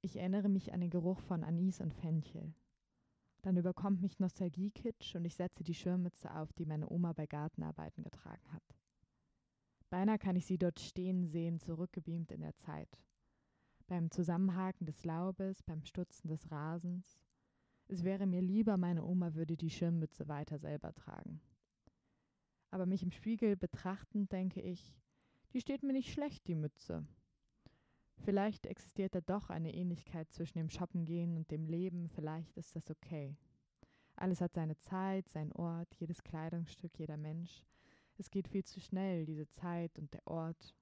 Ich 0.00 0.16
erinnere 0.16 0.48
mich 0.48 0.72
an 0.72 0.80
den 0.80 0.90
Geruch 0.90 1.20
von 1.20 1.42
Anis 1.42 1.80
und 1.80 1.92
Fenchel. 1.92 2.54
Dann 3.42 3.56
überkommt 3.56 4.00
mich 4.02 4.18
Nostalgiekitsch 4.18 5.14
und 5.14 5.24
ich 5.24 5.34
setze 5.34 5.62
die 5.62 5.74
Schirmmütze 5.74 6.34
auf, 6.34 6.52
die 6.52 6.66
meine 6.66 6.88
Oma 6.90 7.12
bei 7.12 7.26
Gartenarbeiten 7.26 8.02
getragen 8.02 8.52
hat. 8.52 8.76
Beinahe 9.90 10.18
kann 10.18 10.36
ich 10.36 10.46
sie 10.46 10.58
dort 10.58 10.80
stehen 10.80 11.26
sehen, 11.26 11.60
zurückgebeamt 11.60 12.32
in 12.32 12.40
der 12.40 12.56
Zeit. 12.56 13.00
Beim 13.86 14.10
Zusammenhaken 14.10 14.86
des 14.86 15.04
Laubes, 15.04 15.62
beim 15.62 15.82
Stutzen 15.82 16.28
des 16.28 16.50
Rasens. 16.50 17.18
Es 17.86 18.04
wäre 18.04 18.26
mir 18.26 18.42
lieber, 18.42 18.76
meine 18.76 19.04
Oma 19.04 19.34
würde 19.34 19.56
die 19.56 19.70
Schirmmütze 19.70 20.28
weiter 20.28 20.58
selber 20.58 20.92
tragen 20.94 21.40
aber 22.70 22.86
mich 22.86 23.02
im 23.02 23.10
Spiegel 23.10 23.56
betrachtend 23.56 24.32
denke 24.32 24.60
ich, 24.60 24.94
die 25.52 25.60
steht 25.60 25.82
mir 25.82 25.92
nicht 25.92 26.12
schlecht, 26.12 26.46
die 26.46 26.54
Mütze. 26.54 27.06
Vielleicht 28.24 28.66
existiert 28.66 29.14
da 29.14 29.20
doch 29.20 29.50
eine 29.50 29.74
Ähnlichkeit 29.74 30.30
zwischen 30.32 30.58
dem 30.58 30.70
Shoppengehen 30.70 31.36
und 31.36 31.50
dem 31.50 31.64
Leben, 31.64 32.08
vielleicht 32.08 32.56
ist 32.56 32.76
das 32.76 32.90
okay. 32.90 33.36
Alles 34.16 34.40
hat 34.40 34.54
seine 34.54 34.78
Zeit, 34.78 35.28
seinen 35.28 35.52
Ort, 35.52 35.94
jedes 35.98 36.22
Kleidungsstück, 36.22 36.98
jeder 36.98 37.16
Mensch. 37.16 37.64
Es 38.16 38.30
geht 38.30 38.48
viel 38.48 38.64
zu 38.64 38.80
schnell, 38.80 39.24
diese 39.24 39.48
Zeit 39.48 39.98
und 39.98 40.12
der 40.12 40.26
Ort. 40.26 40.74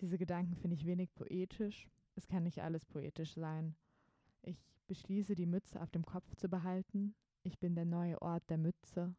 Diese 0.00 0.18
Gedanken 0.18 0.54
finde 0.56 0.76
ich 0.76 0.86
wenig 0.86 1.14
poetisch. 1.14 1.88
Es 2.14 2.28
kann 2.28 2.42
nicht 2.42 2.60
alles 2.60 2.84
poetisch 2.84 3.34
sein. 3.34 3.74
Ich 4.42 4.62
beschließe, 4.86 5.34
die 5.34 5.46
Mütze 5.46 5.80
auf 5.80 5.90
dem 5.90 6.04
Kopf 6.04 6.34
zu 6.36 6.48
behalten. 6.48 7.14
Ich 7.42 7.58
bin 7.58 7.74
der 7.74 7.86
neue 7.86 8.20
Ort 8.20 8.48
der 8.50 8.58
Mütze, 8.58 9.14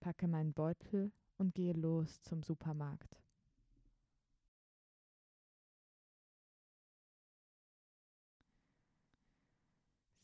packe 0.00 0.26
meinen 0.26 0.52
Beutel, 0.52 1.12
und 1.38 1.54
gehe 1.54 1.72
los 1.72 2.20
zum 2.22 2.42
Supermarkt. 2.42 3.21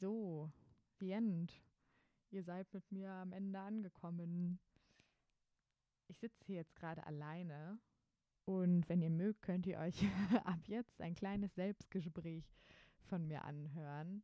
So, 0.00 0.48
the 1.00 1.10
end. 1.10 1.52
Ihr 2.30 2.44
seid 2.44 2.72
mit 2.72 2.92
mir 2.92 3.10
am 3.10 3.32
Ende 3.32 3.58
angekommen. 3.58 4.60
Ich 6.06 6.18
sitze 6.18 6.44
hier 6.44 6.56
jetzt 6.56 6.76
gerade 6.76 7.04
alleine 7.04 7.80
und 8.44 8.88
wenn 8.88 9.02
ihr 9.02 9.10
mögt, 9.10 9.42
könnt 9.42 9.66
ihr 9.66 9.78
euch 9.78 10.04
ab 10.44 10.60
jetzt 10.68 11.00
ein 11.00 11.16
kleines 11.16 11.56
Selbstgespräch 11.56 12.44
von 13.08 13.26
mir 13.26 13.44
anhören. 13.44 14.22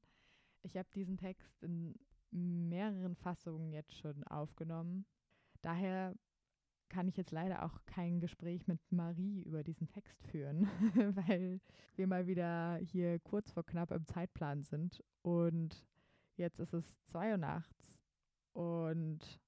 Ich 0.62 0.76
habe 0.76 0.88
diesen 0.94 1.16
Text 1.16 1.60
in 1.64 1.98
mehreren 2.30 3.16
Fassungen 3.16 3.72
jetzt 3.72 3.94
schon 3.96 4.22
aufgenommen. 4.24 5.06
Daher 5.60 6.14
kann 6.94 7.08
ich 7.08 7.16
jetzt 7.16 7.32
leider 7.32 7.64
auch 7.64 7.84
kein 7.86 8.20
Gespräch 8.20 8.68
mit 8.68 8.78
Marie 8.92 9.42
über 9.42 9.64
diesen 9.64 9.88
Text 9.88 10.22
führen, 10.28 10.68
weil 11.16 11.60
wir 11.96 12.06
mal 12.06 12.28
wieder 12.28 12.76
hier 12.76 13.18
kurz 13.18 13.50
vor 13.50 13.66
knapp 13.66 13.90
im 13.90 14.06
Zeitplan 14.06 14.62
sind. 14.62 15.02
Und 15.22 15.84
jetzt 16.36 16.60
ist 16.60 16.72
es 16.72 16.96
zwei 17.06 17.32
Uhr 17.32 17.36
nachts 17.36 18.00
und 18.52 19.40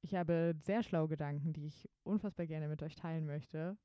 ich 0.00 0.14
habe 0.14 0.54
sehr 0.62 0.82
schlaue 0.82 1.08
Gedanken, 1.08 1.52
die 1.52 1.66
ich 1.66 1.90
unfassbar 2.04 2.46
gerne 2.46 2.68
mit 2.68 2.82
euch 2.82 2.96
teilen 2.96 3.26
möchte. 3.26 3.76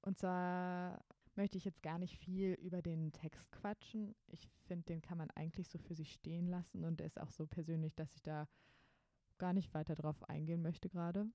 Und 0.00 0.16
zwar 0.16 1.04
möchte 1.34 1.58
ich 1.58 1.66
jetzt 1.66 1.82
gar 1.82 1.98
nicht 1.98 2.16
viel 2.16 2.54
über 2.54 2.80
den 2.80 3.12
Text 3.12 3.52
quatschen. 3.52 4.14
Ich 4.28 4.48
finde, 4.66 4.86
den 4.86 5.02
kann 5.02 5.18
man 5.18 5.30
eigentlich 5.32 5.68
so 5.68 5.76
für 5.76 5.94
sich 5.94 6.10
stehen 6.14 6.46
lassen 6.46 6.84
und 6.84 7.02
er 7.02 7.06
ist 7.06 7.20
auch 7.20 7.32
so 7.32 7.46
persönlich, 7.46 7.94
dass 7.94 8.14
ich 8.14 8.22
da 8.22 8.48
gar 9.36 9.52
nicht 9.52 9.74
weiter 9.74 9.94
drauf 9.94 10.26
eingehen 10.30 10.62
möchte 10.62 10.88
gerade. 10.88 11.26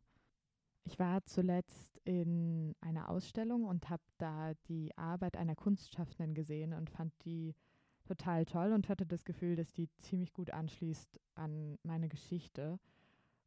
Ich 0.83 0.97
war 0.99 1.23
zuletzt 1.25 1.99
in 2.05 2.75
einer 2.81 3.09
Ausstellung 3.09 3.65
und 3.65 3.89
habe 3.89 4.03
da 4.17 4.53
die 4.67 4.95
Arbeit 4.97 5.37
einer 5.37 5.55
Kunstschaffenden 5.55 6.33
gesehen 6.33 6.73
und 6.73 6.89
fand 6.89 7.13
die 7.23 7.55
total 8.03 8.45
toll 8.45 8.73
und 8.73 8.89
hatte 8.89 9.05
das 9.05 9.23
Gefühl, 9.23 9.55
dass 9.55 9.71
die 9.73 9.89
ziemlich 9.99 10.33
gut 10.33 10.51
anschließt 10.51 11.19
an 11.35 11.77
meine 11.83 12.09
Geschichte. 12.09 12.79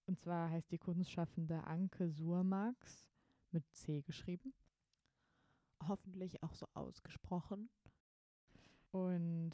Und 0.06 0.20
zwar 0.20 0.50
heißt 0.50 0.70
die 0.70 0.78
Kunstschaffende 0.78 1.64
Anke 1.64 2.08
Surmax 2.08 3.06
mit 3.50 3.68
C 3.72 4.02
geschrieben. 4.02 4.54
Hoffentlich 5.88 6.42
auch 6.42 6.54
so 6.54 6.66
ausgesprochen. 6.74 7.68
Und 8.90 9.52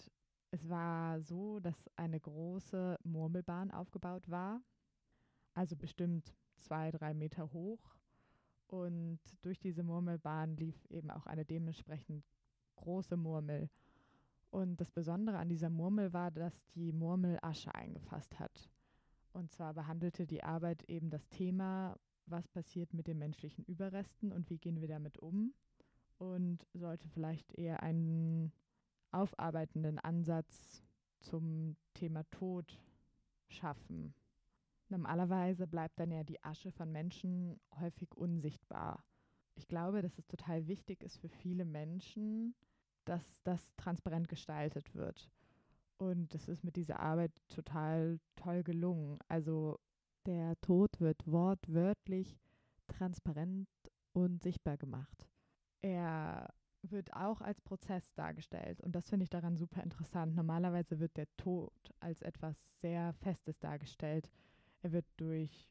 es 0.51 0.69
war 0.69 1.21
so, 1.23 1.61
dass 1.61 1.89
eine 1.97 2.21
große 2.21 2.99
Murmelbahn 3.05 3.71
aufgebaut 3.71 4.29
war. 4.29 4.61
Also 5.55 5.77
bestimmt 5.77 6.35
zwei, 6.61 6.91
drei 6.91 7.15
Meter 7.15 7.53
hoch. 7.53 7.97
Und 8.67 9.19
durch 9.43 9.59
diese 9.59 9.83
Murmelbahn 9.83 10.57
lief 10.57 10.85
eben 10.91 11.11
auch 11.11 11.27
eine 11.27 11.45
dementsprechend 11.45 12.25
große 12.77 13.17
Murmel. 13.17 13.69
Und 14.51 14.81
das 14.81 14.91
Besondere 14.91 15.39
an 15.39 15.49
dieser 15.49 15.71
Murmel 15.71 16.13
war, 16.13 16.31
dass 16.31 16.55
die 16.75 16.93
Murmel 16.93 17.39
Asche 17.43 17.75
eingefasst 17.75 18.39
hat. 18.39 18.71
Und 19.33 19.53
zwar 19.53 19.75
behandelte 19.75 20.27
die 20.27 20.43
Arbeit 20.43 20.83
eben 20.89 21.11
das 21.11 21.29
Thema, 21.29 21.97
was 22.27 22.49
passiert 22.49 22.93
mit 22.95 23.07
den 23.07 23.19
menschlichen 23.19 23.65
Überresten 23.65 24.33
und 24.33 24.51
wie 24.51 24.59
gehen 24.59 24.81
wir 24.81 24.89
damit 24.89 25.19
um. 25.19 25.55
Und 26.19 26.67
sollte 26.75 27.09
vielleicht 27.09 27.53
eher 27.57 27.83
einen 27.83 28.53
aufarbeitenden 29.11 29.99
Ansatz 29.99 30.83
zum 31.21 31.77
Thema 31.95 32.25
Tod 32.31 32.79
schaffen. 33.49 34.15
Normalerweise 34.91 35.67
bleibt 35.69 36.01
dann 36.01 36.11
ja 36.11 36.25
die 36.25 36.43
Asche 36.43 36.73
von 36.73 36.91
Menschen 36.91 37.61
häufig 37.79 38.15
unsichtbar. 38.17 39.05
Ich 39.55 39.69
glaube, 39.69 40.03
dass 40.03 40.19
es 40.19 40.27
total 40.27 40.67
wichtig 40.67 41.03
ist 41.05 41.19
für 41.19 41.29
viele 41.29 41.65
Menschen, 41.65 42.55
dass 43.05 43.41
das 43.45 43.75
transparent 43.77 44.29
gestaltet 44.29 44.95
wird. 44.95 45.31
Und 45.97 46.35
das 46.35 46.49
ist 46.49 46.65
mit 46.65 46.77
dieser 46.77 46.99
Arbeit 46.99 47.33
total 47.49 48.19
toll 48.35 48.65
gelungen. 48.65 49.19
Also 49.29 49.79
der 50.27 50.61
Tod 50.61 51.01
wird 51.01 51.25
wortwörtlich 51.27 52.41
transparent 52.89 53.69
und 54.13 54.43
sichtbar 54.43 54.77
gemacht. 54.77 55.29
Er 55.83 56.53
wird 56.83 57.13
auch 57.13 57.41
als 57.43 57.61
Prozess 57.61 58.15
dargestellt 58.15 58.81
und 58.81 58.93
das 58.93 59.09
finde 59.09 59.25
ich 59.25 59.31
daran 59.31 59.57
super 59.57 59.83
interessant. 59.83 60.35
Normalerweise 60.35 60.99
wird 60.99 61.17
der 61.17 61.29
Tod 61.37 61.73
als 62.01 62.23
etwas 62.23 62.81
sehr 62.81 63.13
Festes 63.13 63.59
dargestellt 63.61 64.31
er 64.83 64.93
wird 64.93 65.07
durch 65.17 65.69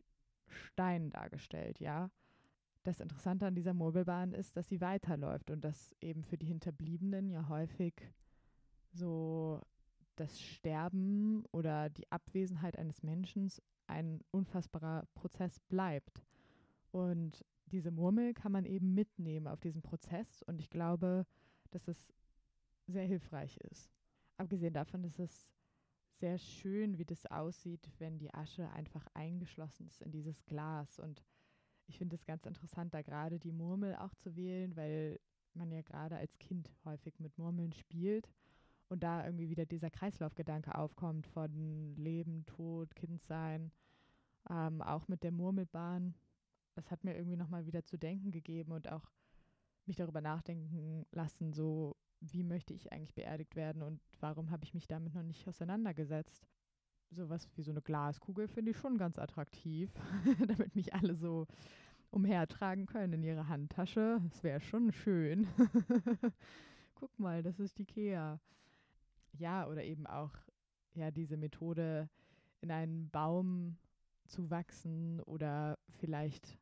Stein 0.47 1.09
dargestellt, 1.09 1.79
ja. 1.79 2.09
Das 2.83 2.99
Interessante 3.01 3.45
an 3.45 3.55
dieser 3.55 3.73
Mobilbahn 3.73 4.33
ist, 4.33 4.55
dass 4.55 4.69
sie 4.69 4.81
weiterläuft 4.81 5.51
und 5.51 5.61
dass 5.61 5.95
eben 6.01 6.23
für 6.23 6.37
die 6.37 6.45
Hinterbliebenen 6.45 7.29
ja 7.29 7.49
häufig 7.49 7.93
so 8.91 9.61
das 10.15 10.41
Sterben 10.41 11.45
oder 11.51 11.89
die 11.89 12.11
Abwesenheit 12.11 12.77
eines 12.77 13.03
Menschen 13.03 13.51
ein 13.87 14.21
unfassbarer 14.31 15.07
Prozess 15.13 15.59
bleibt. 15.59 16.23
Und 16.91 17.45
diese 17.65 17.91
Murmel 17.91 18.33
kann 18.33 18.51
man 18.51 18.65
eben 18.65 18.93
mitnehmen 18.93 19.47
auf 19.47 19.59
diesen 19.59 19.81
Prozess 19.81 20.41
und 20.43 20.59
ich 20.59 20.69
glaube, 20.69 21.25
dass 21.71 21.87
es 21.87 22.13
sehr 22.87 23.05
hilfreich 23.05 23.57
ist. 23.69 23.91
Abgesehen 24.37 24.73
davon 24.73 25.03
ist 25.03 25.19
es 25.19 25.53
sehr 26.19 26.37
schön, 26.37 26.97
wie 26.97 27.05
das 27.05 27.25
aussieht, 27.25 27.89
wenn 27.97 28.17
die 28.17 28.33
Asche 28.33 28.69
einfach 28.71 29.05
eingeschlossen 29.13 29.87
ist 29.87 30.01
in 30.01 30.11
dieses 30.11 30.45
Glas. 30.45 30.99
Und 30.99 31.23
ich 31.87 31.97
finde 31.97 32.15
es 32.15 32.25
ganz 32.25 32.45
interessant, 32.45 32.93
da 32.93 33.01
gerade 33.01 33.39
die 33.39 33.51
Murmel 33.51 33.95
auch 33.95 34.13
zu 34.15 34.35
wählen, 34.35 34.75
weil 34.75 35.19
man 35.53 35.71
ja 35.71 35.81
gerade 35.81 36.17
als 36.17 36.37
Kind 36.37 36.69
häufig 36.85 37.19
mit 37.19 37.37
Murmeln 37.37 37.73
spielt 37.73 38.29
und 38.89 39.03
da 39.03 39.25
irgendwie 39.25 39.49
wieder 39.49 39.65
dieser 39.65 39.89
Kreislaufgedanke 39.89 40.75
aufkommt 40.75 41.25
von 41.27 41.95
Leben, 41.95 42.45
Tod, 42.45 42.95
Kindsein, 42.95 43.71
ähm, 44.49 44.81
auch 44.81 45.07
mit 45.07 45.23
der 45.23 45.31
Murmelbahn. 45.31 46.15
Das 46.75 46.91
hat 46.91 47.03
mir 47.03 47.15
irgendwie 47.15 47.37
nochmal 47.37 47.65
wieder 47.65 47.83
zu 47.83 47.97
denken 47.97 48.31
gegeben 48.31 48.71
und 48.71 48.91
auch 48.91 49.11
mich 49.85 49.95
darüber 49.95 50.21
nachdenken 50.21 51.05
lassen, 51.11 51.53
so 51.53 51.95
wie 52.21 52.43
möchte 52.43 52.73
ich 52.73 52.91
eigentlich 52.91 53.13
beerdigt 53.13 53.55
werden 53.55 53.81
und 53.81 53.99
warum 54.19 54.51
habe 54.51 54.63
ich 54.63 54.73
mich 54.73 54.87
damit 54.87 55.13
noch 55.13 55.23
nicht 55.23 55.47
auseinandergesetzt. 55.47 56.47
Sowas 57.11 57.47
wie 57.55 57.63
so 57.63 57.71
eine 57.71 57.81
Glaskugel 57.81 58.47
finde 58.47 58.71
ich 58.71 58.77
schon 58.77 58.97
ganz 58.97 59.17
attraktiv, 59.17 59.91
damit 60.47 60.75
mich 60.75 60.93
alle 60.93 61.15
so 61.15 61.47
umhertragen 62.11 62.85
können 62.85 63.13
in 63.13 63.23
ihre 63.23 63.47
Handtasche. 63.47 64.19
Das 64.29 64.43
wäre 64.43 64.59
schon 64.59 64.91
schön. 64.91 65.47
Guck 66.95 67.17
mal, 67.17 67.41
das 67.41 67.59
ist 67.59 67.77
die 67.79 67.85
Kea. 67.85 68.39
Ja, 69.33 69.67
oder 69.67 69.83
eben 69.83 70.05
auch 70.05 70.33
ja 70.93 71.11
diese 71.11 71.37
Methode, 71.37 72.09
in 72.61 72.71
einen 72.71 73.09
Baum 73.09 73.77
zu 74.25 74.49
wachsen 74.49 75.21
oder 75.21 75.77
vielleicht 75.99 76.59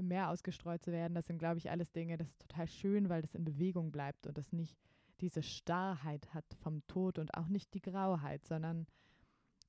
im 0.00 0.08
Meer 0.08 0.30
ausgestreut 0.30 0.82
zu 0.82 0.92
werden. 0.92 1.14
Das 1.14 1.26
sind, 1.26 1.38
glaube 1.38 1.58
ich, 1.58 1.70
alles 1.70 1.92
Dinge, 1.92 2.16
das 2.16 2.28
ist 2.28 2.40
total 2.40 2.66
schön, 2.66 3.08
weil 3.08 3.22
das 3.22 3.34
in 3.34 3.44
Bewegung 3.44 3.92
bleibt 3.92 4.26
und 4.26 4.36
das 4.36 4.52
nicht 4.52 4.76
diese 5.20 5.42
Starrheit 5.42 6.34
hat 6.34 6.46
vom 6.62 6.86
Tod 6.86 7.18
und 7.18 7.34
auch 7.34 7.48
nicht 7.48 7.72
die 7.74 7.82
Grauheit, 7.82 8.46
sondern 8.46 8.86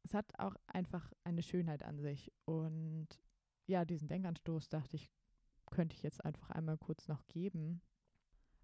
es 0.04 0.14
hat 0.14 0.40
auch 0.40 0.56
einfach 0.68 1.12
eine 1.24 1.44
Schönheit 1.44 1.84
an 1.84 2.00
sich. 2.00 2.32
Und 2.46 3.08
ja, 3.68 3.86
diesen 3.86 4.08
Denkanstoß 4.08 4.70
dachte 4.70 4.96
ich, 4.96 5.12
könnte 5.70 5.96
ich 5.96 6.04
jetzt 6.04 6.24
einfach 6.26 6.50
einmal 6.50 6.78
kurz 6.78 7.08
noch 7.08 7.26
geben, 7.28 7.82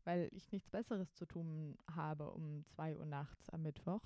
weil 0.04 0.30
ich 0.32 0.52
nichts 0.52 0.70
Besseres 0.70 1.14
zu 1.16 1.26
tun 1.26 1.78
habe 1.94 2.32
um 2.32 2.66
zwei 2.68 2.96
Uhr 2.96 3.06
nachts 3.06 3.50
am 3.50 3.64
Mittwoch, 3.64 4.02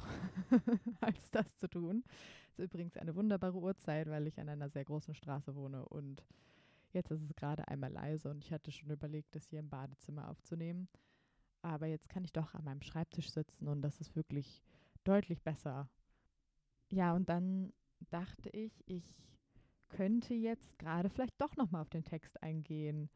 als 1.01 1.29
das 1.31 1.55
zu 1.57 1.67
tun. 1.67 2.03
Das 2.49 2.65
ist 2.65 2.73
übrigens 2.73 2.97
eine 2.97 3.15
wunderbare 3.15 3.57
Uhrzeit, 3.57 4.09
weil 4.09 4.27
ich 4.27 4.39
an 4.39 4.49
einer 4.49 4.69
sehr 4.69 4.85
großen 4.85 5.13
Straße 5.13 5.55
wohne 5.55 5.85
und 5.85 6.23
jetzt 6.93 7.11
ist 7.11 7.21
es 7.21 7.35
gerade 7.35 7.67
einmal 7.67 7.91
leise 7.91 8.29
und 8.29 8.43
ich 8.43 8.51
hatte 8.51 8.71
schon 8.71 8.89
überlegt, 8.89 9.35
das 9.35 9.45
hier 9.47 9.59
im 9.59 9.69
Badezimmer 9.69 10.29
aufzunehmen. 10.29 10.87
Aber 11.61 11.85
jetzt 11.85 12.09
kann 12.09 12.23
ich 12.23 12.33
doch 12.33 12.53
an 12.55 12.63
meinem 12.63 12.81
Schreibtisch 12.81 13.29
sitzen 13.31 13.67
und 13.67 13.81
das 13.81 13.99
ist 14.01 14.15
wirklich 14.15 14.63
deutlich 15.03 15.41
besser. 15.43 15.89
Ja, 16.89 17.13
und 17.13 17.29
dann 17.29 17.73
dachte 18.09 18.49
ich, 18.49 18.83
ich 18.87 19.15
könnte 19.89 20.33
jetzt 20.33 20.79
gerade 20.79 21.09
vielleicht 21.09 21.39
doch 21.39 21.55
nochmal 21.55 21.81
auf 21.81 21.89
den 21.89 22.03
Text 22.03 22.41
eingehen. 22.41 23.09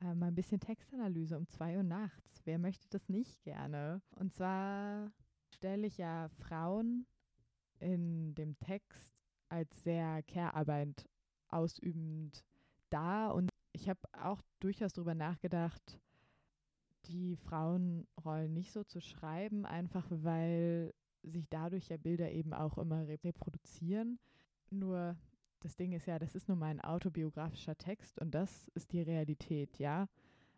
Äh, 0.00 0.14
mal 0.14 0.28
ein 0.28 0.34
bisschen 0.34 0.60
Textanalyse 0.60 1.36
um 1.36 1.48
zwei 1.48 1.76
Uhr 1.76 1.82
nachts. 1.82 2.40
Wer 2.44 2.58
möchte 2.58 2.86
das 2.90 3.08
nicht 3.08 3.42
gerne? 3.42 4.00
Und 4.16 4.32
zwar 4.32 5.10
stelle 5.54 5.86
ich 5.86 5.98
ja 5.98 6.28
Frauen 6.28 7.06
in 7.80 8.34
dem 8.34 8.58
Text 8.58 9.16
als 9.48 9.82
sehr 9.82 10.22
Care-Arbeit 10.24 11.08
ausübend 11.48 12.44
dar. 12.90 13.34
Und 13.34 13.50
ich 13.72 13.88
habe 13.88 14.00
auch 14.12 14.40
durchaus 14.60 14.92
darüber 14.92 15.14
nachgedacht, 15.14 16.00
die 17.06 17.36
Frauenrollen 17.36 18.52
nicht 18.52 18.72
so 18.72 18.84
zu 18.84 19.00
schreiben, 19.00 19.64
einfach 19.64 20.06
weil 20.10 20.92
sich 21.22 21.48
dadurch 21.48 21.88
ja 21.88 21.96
Bilder 21.96 22.30
eben 22.30 22.52
auch 22.52 22.78
immer 22.78 23.06
reproduzieren. 23.06 24.18
Nur 24.70 25.16
das 25.60 25.76
Ding 25.76 25.92
ist 25.92 26.06
ja, 26.06 26.18
das 26.18 26.34
ist 26.34 26.48
nur 26.48 26.56
mein 26.56 26.80
autobiografischer 26.80 27.76
Text 27.76 28.20
und 28.20 28.32
das 28.32 28.68
ist 28.74 28.92
die 28.92 29.02
Realität, 29.02 29.78
ja. 29.78 30.08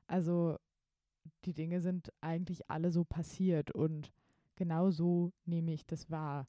Also 0.06 0.58
die 1.44 1.54
Dinge 1.54 1.80
sind 1.80 2.12
eigentlich 2.20 2.70
alle 2.70 2.90
so 2.90 3.04
passiert 3.04 3.70
und 3.70 4.12
genau 4.56 4.90
so 4.90 5.32
nehme 5.44 5.72
ich 5.72 5.87
das 5.87 6.10
wahr. 6.10 6.49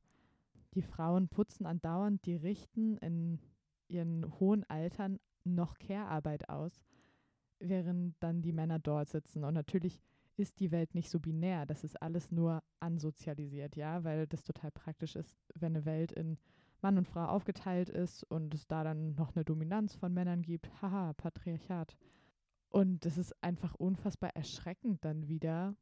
Die 0.74 0.82
Frauen 0.82 1.28
putzen 1.28 1.66
andauernd, 1.66 2.26
die 2.26 2.36
richten 2.36 2.98
in 2.98 3.40
ihren 3.88 4.40
hohen 4.40 4.64
Altern 4.70 5.20
noch 5.44 5.78
Care-Arbeit 5.80 6.50
aus, 6.50 6.84
während 7.60 8.16
dann 8.20 8.42
die 8.42 8.54
Männer 8.54 8.80
dort 8.80 9.10
sitzen. 9.10 9.44
Und 9.44 9.54
natürlich 9.54 10.02
ist 10.38 10.60
die 10.60 10.72
Welt 10.72 10.96
nicht 10.96 11.10
so 11.10 11.20
binär, 11.20 11.66
das 11.66 11.84
ist 11.84 12.02
alles 12.02 12.32
nur 12.32 12.64
ansozialisiert, 12.80 13.76
ja, 13.76 14.04
weil 14.04 14.28
das 14.28 14.44
total 14.44 14.72
praktisch 14.72 15.16
ist, 15.16 15.38
wenn 15.56 15.76
eine 15.76 15.86
Welt 15.86 16.12
in 16.12 16.38
Mann 16.82 16.98
und 16.98 17.08
Frau 17.08 17.26
aufgeteilt 17.26 17.90
ist 17.90 18.24
und 18.24 18.54
es 18.54 18.68
da 18.68 18.84
dann 18.84 19.14
noch 19.14 19.36
eine 19.36 19.46
Dominanz 19.46 19.96
von 19.96 20.14
Männern 20.14 20.42
gibt. 20.42 20.70
Haha, 20.82 21.14
Patriarchat. 21.14 21.96
Und 22.70 23.06
das 23.06 23.18
ist 23.18 23.36
einfach 23.44 23.76
unfassbar 23.76 24.32
erschreckend 24.36 25.04
dann 25.06 25.28
wieder. 25.28 25.76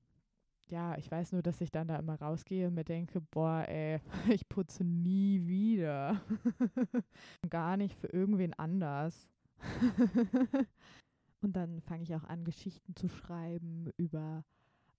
Ja, 0.68 0.98
ich 0.98 1.10
weiß 1.10 1.32
nur, 1.32 1.42
dass 1.42 1.62
ich 1.62 1.72
dann 1.72 1.88
da 1.88 1.96
immer 1.96 2.20
rausgehe 2.20 2.68
und 2.68 2.76
mir 2.76 2.84
denke, 2.84 3.22
boah, 3.22 3.64
ey, 3.68 4.02
ich 4.30 4.48
putze 4.50 4.84
nie 4.84 5.48
wieder. 5.48 6.22
Gar 7.50 7.78
nicht 7.78 7.96
für 7.96 8.08
irgendwen 8.08 8.54
anders. 8.54 9.30
und 11.42 11.56
dann 11.56 11.82
fange 11.82 12.04
ich 12.04 12.16
auch 12.16 12.24
an, 12.24 12.44
Geschichten 12.44 12.96
zu 12.96 13.10
schreiben 13.10 13.92
über 13.98 14.44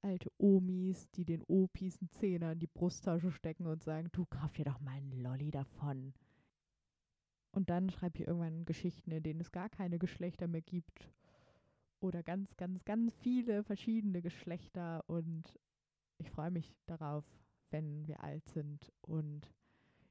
alte 0.03 0.31
Omis, 0.39 1.11
die 1.11 1.25
den 1.25 1.43
Opis 1.47 1.99
einen 2.01 2.11
Zehner 2.11 2.53
in 2.53 2.59
die 2.59 2.67
Brusttasche 2.67 3.31
stecken 3.31 3.67
und 3.67 3.83
sagen, 3.83 4.09
du 4.13 4.25
kauf 4.27 4.53
dir 4.53 4.65
doch 4.65 4.81
mal 4.81 4.93
einen 4.93 5.13
Lolli 5.13 5.51
davon. 5.51 6.15
Und 7.53 7.69
dann 7.69 7.91
schreibe 7.91 8.19
ich 8.19 8.27
irgendwann 8.27 8.65
Geschichten, 8.65 9.11
in 9.11 9.23
denen 9.23 9.41
es 9.41 9.51
gar 9.51 9.69
keine 9.69 9.99
Geschlechter 9.99 10.47
mehr 10.47 10.63
gibt. 10.63 11.13
Oder 12.01 12.23
ganz, 12.23 12.57
ganz, 12.57 12.85
ganz 12.85 13.15
viele 13.17 13.63
verschiedene 13.65 14.23
Geschlechter. 14.23 15.05
Und 15.09 15.59
ich 16.19 16.31
freue 16.31 16.51
mich 16.51 16.75
darauf, 16.87 17.25
wenn 17.71 18.07
wir 18.07 18.23
alt 18.23 18.49
sind 18.49 18.93
und 19.03 19.53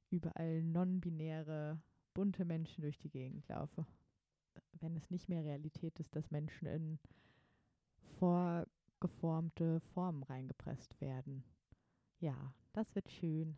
überall 0.10 0.64
non-binäre, 0.64 1.82
bunte 2.14 2.46
Menschen 2.46 2.82
durch 2.82 2.98
die 2.98 3.10
Gegend 3.10 3.48
laufen. 3.48 3.86
Wenn 4.74 4.96
es 4.96 5.10
nicht 5.10 5.30
mehr 5.30 5.44
Realität 5.44 6.00
ist, 6.00 6.16
dass 6.16 6.32
Menschen 6.32 6.68
in 6.68 7.00
vor 8.18 8.66
geformte 9.00 9.80
Formen 9.80 10.24
reingepresst 10.24 11.00
werden. 11.00 11.44
Ja, 12.20 12.54
das 12.74 12.94
wird 12.96 13.10
schön. 13.10 13.58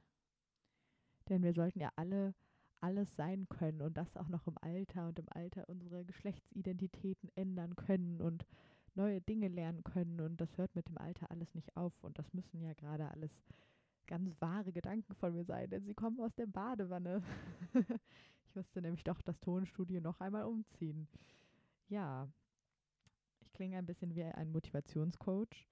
Denn 1.29 1.43
wir 1.43 1.53
sollten 1.53 1.79
ja 1.79 1.91
alle 1.95 2.35
alles 2.81 3.15
sein 3.15 3.47
können 3.47 3.81
und 3.81 3.95
das 3.95 4.17
auch 4.17 4.27
noch 4.27 4.47
im 4.47 4.57
Alter 4.59 5.07
und 5.07 5.19
im 5.19 5.27
Alter 5.29 5.69
unsere 5.69 6.03
Geschlechtsidentitäten 6.03 7.29
ändern 7.35 7.75
können 7.75 8.21
und 8.21 8.45
neue 8.95 9.21
Dinge 9.21 9.47
lernen 9.47 9.83
können 9.83 10.19
und 10.19 10.41
das 10.41 10.57
hört 10.57 10.75
mit 10.75 10.87
dem 10.87 10.97
Alter 10.97 11.29
alles 11.31 11.53
nicht 11.53 11.77
auf 11.77 11.93
und 12.03 12.17
das 12.17 12.33
müssen 12.33 12.61
ja 12.61 12.73
gerade 12.73 13.09
alles 13.09 13.31
ganz 14.07 14.35
wahre 14.41 14.73
Gedanken 14.73 15.15
von 15.15 15.33
mir 15.33 15.45
sein, 15.45 15.69
denn 15.69 15.85
sie 15.85 15.93
kommen 15.93 16.19
aus 16.19 16.33
der 16.35 16.47
Badewanne. 16.47 17.21
ich 18.51 18.55
musste 18.55 18.81
nämlich 18.81 19.05
doch 19.05 19.21
das 19.21 19.39
Tonstudio 19.39 20.01
noch 20.01 20.19
einmal 20.19 20.43
umziehen. 20.43 21.07
Ja, 21.87 22.29
ich 23.39 23.53
klinge 23.53 23.77
ein 23.77 23.85
bisschen 23.85 24.13
wie 24.13 24.23
ein 24.23 24.51
Motivationscoach, 24.51 25.69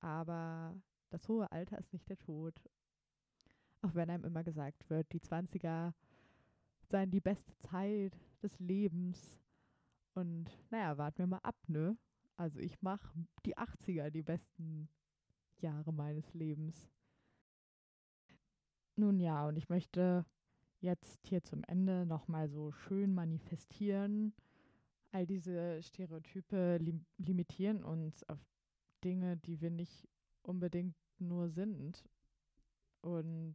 aber 0.00 0.76
das 1.08 1.26
hohe 1.28 1.50
Alter 1.50 1.78
ist 1.78 1.94
nicht 1.94 2.10
der 2.10 2.18
Tod. 2.18 2.60
Auch 3.80 3.94
wenn 3.94 4.10
einem 4.10 4.24
immer 4.24 4.44
gesagt 4.44 4.90
wird, 4.90 5.10
die 5.14 5.20
20er 5.20 5.94
seien 6.90 7.10
die 7.10 7.22
beste 7.22 7.56
Zeit 7.56 8.12
des 8.42 8.58
Lebens. 8.58 9.40
Und 10.12 10.50
naja, 10.70 10.98
warten 10.98 11.20
wir 11.20 11.26
mal 11.26 11.38
ab, 11.38 11.56
ne? 11.68 11.96
Also 12.36 12.58
ich 12.58 12.82
mache 12.82 13.26
die 13.46 13.56
80er 13.56 14.10
die 14.10 14.22
besten 14.22 14.90
Jahre 15.62 15.90
meines 15.90 16.34
Lebens. 16.34 16.90
Nun 18.96 19.20
ja, 19.20 19.46
und 19.46 19.56
ich 19.56 19.70
möchte 19.70 20.26
jetzt 20.86 21.26
hier 21.26 21.42
zum 21.42 21.64
Ende 21.64 22.06
nochmal 22.06 22.48
so 22.48 22.70
schön 22.70 23.12
manifestieren, 23.12 24.32
all 25.10 25.26
diese 25.26 25.82
Stereotype 25.82 26.78
lim 26.78 27.04
limitieren 27.18 27.82
uns 27.82 28.22
auf 28.28 28.38
Dinge, 29.02 29.36
die 29.36 29.60
wir 29.60 29.70
nicht 29.70 30.08
unbedingt 30.42 30.96
nur 31.18 31.48
sind. 31.50 32.04
Und 33.02 33.54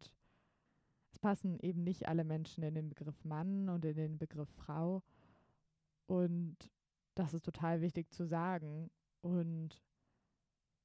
es 1.12 1.20
passen 1.20 1.58
eben 1.60 1.84
nicht 1.84 2.08
alle 2.08 2.24
Menschen 2.24 2.64
in 2.64 2.76
den 2.76 2.90
Begriff 2.90 3.24
Mann 3.24 3.70
und 3.70 3.86
in 3.86 3.96
den 3.96 4.18
Begriff 4.18 4.50
Frau. 4.50 5.02
Und 6.08 6.58
das 7.16 7.34
ist 7.34 7.46
total 7.46 7.82
wichtig 7.82 8.12
zu 8.12 8.26
sagen. 8.26 8.92
Und 9.22 9.82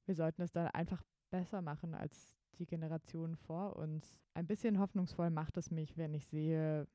wir 0.05 0.15
sollten 0.15 0.41
es 0.41 0.51
dann 0.51 0.67
einfach 0.67 1.03
besser 1.29 1.61
machen 1.61 1.93
als 1.93 2.36
die 2.59 2.65
Generation 2.65 3.35
vor 3.35 3.75
uns. 3.75 4.19
Ein 4.33 4.47
bisschen 4.47 4.79
hoffnungsvoll 4.79 5.29
macht 5.29 5.57
es 5.57 5.71
mich, 5.71 5.97
wenn 5.97 6.13
ich 6.13 6.27
sehe, 6.27 6.87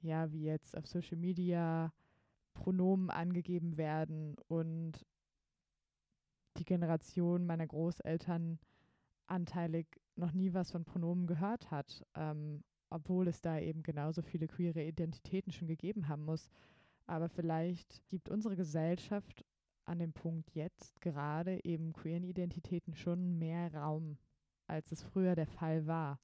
ja, 0.00 0.30
wie 0.32 0.44
jetzt 0.44 0.76
auf 0.76 0.86
Social 0.86 1.16
Media 1.16 1.92
Pronomen 2.54 3.10
angegeben 3.10 3.76
werden 3.76 4.36
und 4.48 5.06
die 6.56 6.64
Generation 6.64 7.46
meiner 7.46 7.66
Großeltern 7.66 8.58
anteilig 9.26 9.86
noch 10.14 10.32
nie 10.32 10.54
was 10.54 10.70
von 10.70 10.84
Pronomen 10.84 11.26
gehört 11.26 11.70
hat, 11.70 12.02
ähm, 12.14 12.64
obwohl 12.88 13.28
es 13.28 13.42
da 13.42 13.58
eben 13.58 13.82
genauso 13.82 14.22
viele 14.22 14.46
queere 14.46 14.82
Identitäten 14.82 15.52
schon 15.52 15.68
gegeben 15.68 16.08
haben 16.08 16.24
muss. 16.24 16.48
Aber 17.06 17.28
vielleicht 17.28 18.02
gibt 18.08 18.28
unsere 18.28 18.56
Gesellschaft 18.56 19.44
an 19.84 19.98
dem 19.98 20.12
Punkt 20.12 20.54
jetzt 20.54 21.00
gerade 21.00 21.64
eben 21.64 21.92
queeren 21.92 22.24
Identitäten 22.24 22.94
schon 22.94 23.38
mehr 23.38 23.72
Raum, 23.74 24.18
als 24.66 24.92
es 24.92 25.02
früher 25.02 25.34
der 25.34 25.46
Fall 25.46 25.86
war. 25.86 26.18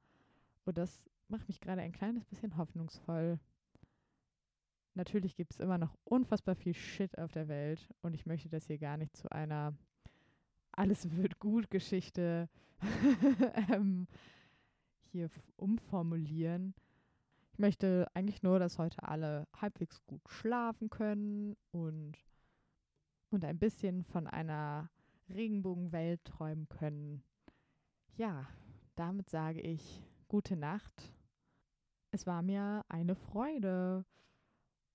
Und 0.65 0.79
das 0.79 1.03
macht 1.29 1.49
mich 1.49 1.61
gerade 1.61 1.83
ein 1.83 1.93
kleines 1.93 2.25
bisschen 2.25 2.57
hoffnungsvoll. 2.57 3.39
Natürlich 4.95 5.37
gibt 5.37 5.53
es 5.53 5.61
immer 5.61 5.79
noch 5.79 5.97
unfassbar 6.05 6.55
viel 6.55 6.75
Shit 6.75 7.17
auf 7.19 7.33
der 7.33 7.49
Welt 7.49 7.89
und 8.03 8.15
ich 8.15 8.27
möchte 8.27 8.49
das 8.49 8.67
hier 8.67 8.79
gar 8.79 8.97
nicht 8.97 9.17
zu 9.17 9.31
einer 9.33 9.75
alles 10.73 11.17
wird 11.17 11.39
gut 11.39 11.71
Geschichte 11.71 12.49
ähm, 13.71 14.07
hier 15.11 15.29
umformulieren. 15.57 16.75
Ich 17.53 17.59
möchte 17.59 18.11
eigentlich 18.15 18.43
nur, 18.43 18.59
dass 18.59 18.79
heute 18.79 19.03
alle 19.03 19.47
halbwegs 19.55 20.05
gut 20.07 20.23
schlafen 20.27 20.89
können 20.89 21.57
und, 21.71 22.17
und 23.31 23.45
ein 23.45 23.59
bisschen 23.59 24.05
von 24.05 24.27
einer 24.27 24.91
Regenbogenwelt 25.29 26.25
träumen 26.25 26.69
können. 26.69 27.23
Ja, 28.17 28.47
damit 28.95 29.31
sage 29.31 29.61
ich 29.61 30.03
gute 30.29 30.57
Nacht. 30.57 31.13
Es 32.11 32.27
war 32.27 32.43
mir 32.43 32.85
eine 32.89 33.15
Freude. 33.15 34.05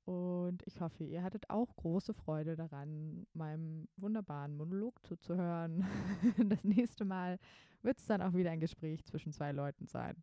Und 0.05 0.63
ich 0.65 0.79
hoffe, 0.79 1.03
ihr 1.03 1.21
hattet 1.21 1.49
auch 1.49 1.75
große 1.75 2.13
Freude 2.13 2.55
daran, 2.55 3.27
meinem 3.33 3.89
wunderbaren 3.97 4.55
Monolog 4.55 5.05
zuzuhören. 5.05 5.85
Das 6.47 6.63
nächste 6.63 7.03
Mal 7.03 7.39
wird 7.81 7.97
es 7.97 8.05
dann 8.05 8.21
auch 8.21 8.33
wieder 8.33 8.51
ein 8.51 8.61
Gespräch 8.61 9.03
zwischen 9.03 9.33
zwei 9.33 9.51
Leuten 9.51 9.87
sein. 9.87 10.15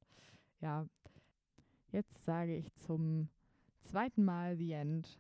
Ja, 0.60 0.86
jetzt 1.92 2.24
sage 2.24 2.56
ich 2.56 2.74
zum 2.76 3.28
zweiten 3.82 4.24
Mal 4.24 4.56
The 4.56 4.72
End 4.72 5.18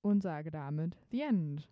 und 0.00 0.22
sage 0.22 0.50
damit 0.50 0.96
The 1.10 1.20
End. 1.20 1.68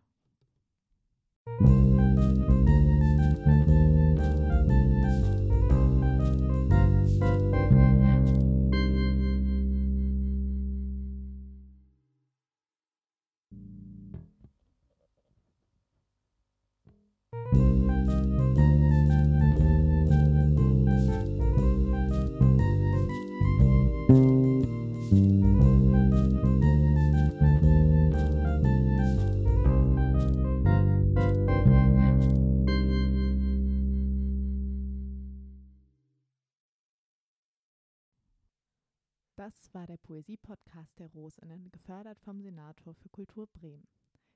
Poesie-Podcast 40.18 40.98
der 40.98 41.12
Rosinnen, 41.12 41.70
gefördert 41.70 42.18
vom 42.18 42.40
Senator 42.40 42.92
für 42.92 43.08
Kultur 43.08 43.46
Bremen. 43.46 43.86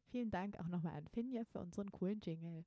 Vielen 0.07 0.31
Dank 0.31 0.57
auch 0.61 0.69
nochmal 0.69 0.95
an 0.95 1.09
Finja 1.09 1.43
für 1.45 1.59
unseren 1.59 1.91
coolen 1.91 2.21
Jingle. 2.23 2.65